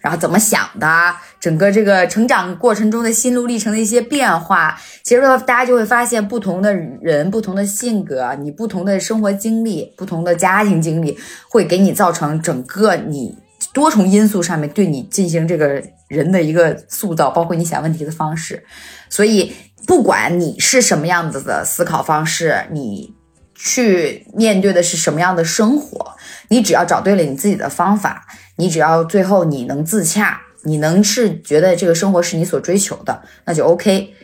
[0.00, 11.16] 然后怎么想的，整个这个成长过程中的心路历程的一些变化，其实大家就会发现，不同的人、不同的性格，你不同的生活经历、不同的家庭经历，
[11.48, 13.38] 会给你造成整个你
[13.72, 18.64] 多重因素上面对你进行这个人的一个塑造，包括你想问题的方式。
[19.08, 19.52] 所以，
[19.86, 23.14] 不管你是什么样子的思考方式，你
[23.54, 26.16] 去面对的是什么样的生活，
[26.48, 34.14] 你只要找对了你自己的方法，你只要最后你能自洽，你能是觉得这个生活是你所追求的，那就 OK。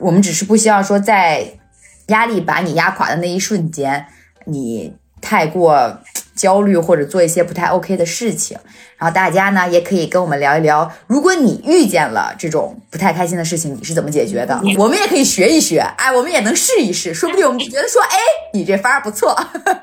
[0.00, 1.58] 我们只是不希望说在
[2.06, 4.06] 压力把你压垮的那一瞬间，
[4.46, 6.00] 你太过
[6.38, 8.56] 焦虑或者做一些不太 OK 的事情。
[8.96, 14.58] 然后大家呢也可以跟我们聊一聊，如果你遇见了这种不太开心的事情，你是怎么解决的？
[14.78, 18.16] 我们也可以学一学，哎，我们也能试一试，说不定我们就觉得说，哎，
[18.54, 19.36] 你这法儿不错，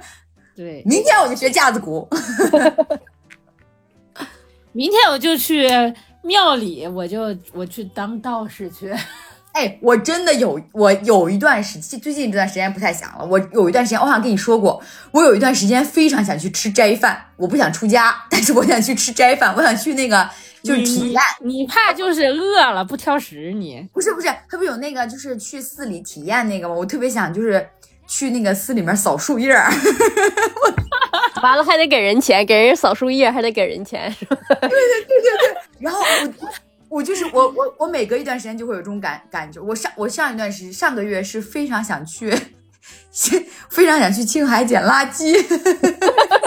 [0.56, 2.08] 对，明天我就学架子鼓。
[4.74, 5.70] 明天我就去
[6.22, 8.93] 庙里，我就我去当道士去。
[9.56, 13.26] 哎，我真的有，我有一段时期，最近这段时间不太想了。
[13.26, 20.30] 我有一段时间，我好像跟你说过，我有一段时间非常想去吃斋饭，我不想出家，但是我想去吃斋饭，我想去那个
[20.62, 21.22] 就是体验。
[21.41, 23.88] 你你怕就是饿了不挑食你。
[23.93, 26.76] 不是不是，他不有那个就是去寺里体验那个吗？
[26.76, 27.66] 我特别想就是
[28.06, 29.72] 去那个寺里面扫树叶儿。
[31.41, 34.36] 完了还得给人钱，给人扫树叶还得给人钱，是吧？
[35.80, 36.49] 然后我
[36.96, 39.60] 我就是我我我每隔一段时间就会有这种感感觉。
[39.60, 42.34] 我上我上一段时上个月是非常想去，
[43.70, 45.36] 非常想去青海捡垃圾。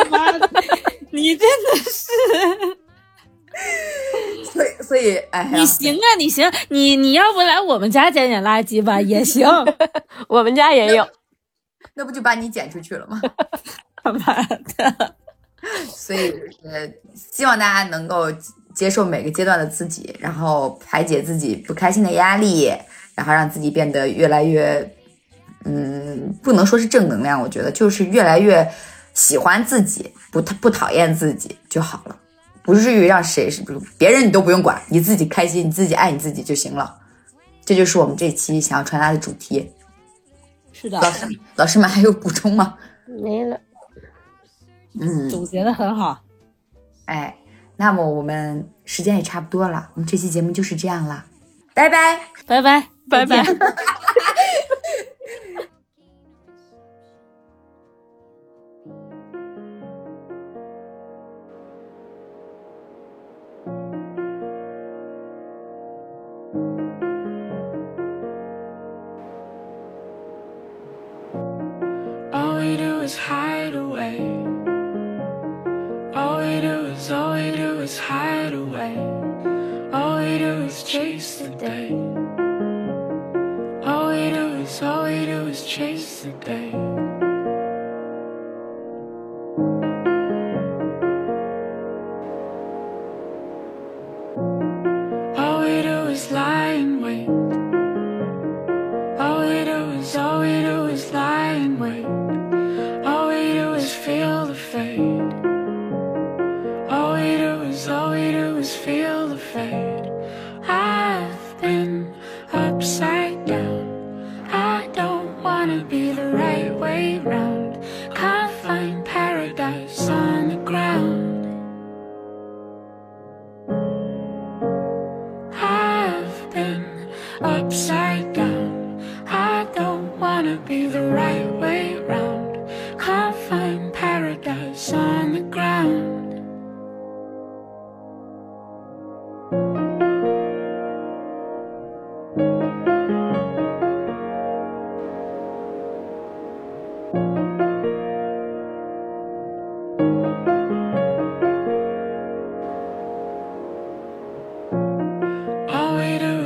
[0.08, 0.32] 妈，
[1.12, 2.10] 你真的是，
[4.50, 9.46] 所以所以哎呀，你行啊，你行，你你要不来我们家捡捡垃圾吧，也行。
[10.28, 11.06] 我们家也有。
[11.92, 13.20] 那不就把你捡出去了吗？
[14.02, 15.14] 他妈的，
[15.94, 16.32] 所以
[16.64, 18.32] 呃，希望大家能够
[18.78, 22.72] 接受每个阶段的自己，然后排解自己不开心的压力，
[23.16, 24.88] 然后让自己变得越来越，
[25.64, 28.64] 嗯，不能说是正能量，我觉得就是越来越
[29.14, 32.16] 喜欢自己，不不讨厌自己就好了，
[32.62, 33.64] 不至于让谁是
[33.98, 37.00] 别人你都不用管，你自己开心，你自己爱你自己就行了。
[37.64, 39.72] 这就是我们这期想要传达的主题。
[40.72, 41.26] 是的，老师，
[41.56, 42.76] 老师们还有补充吗？
[43.20, 43.58] 没了。
[45.00, 46.22] 嗯，总结的很好。
[47.06, 47.34] 哎，
[47.78, 51.24] 那么我们时间也差不多了，我们这期节目就是这样了，
[51.72, 52.20] 拜拜。
[52.46, 53.42] 拜拜，拜拜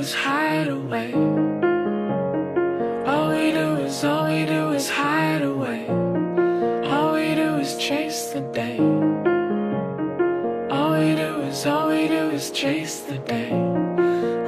[0.03, 1.13] is hide away.
[3.07, 5.87] All we do is, all we do is hide away.
[6.91, 8.79] All we do is chase the day.
[10.75, 13.53] All we do is, all we do is chase the day.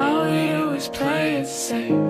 [0.05, 2.04] All we do is play it safe.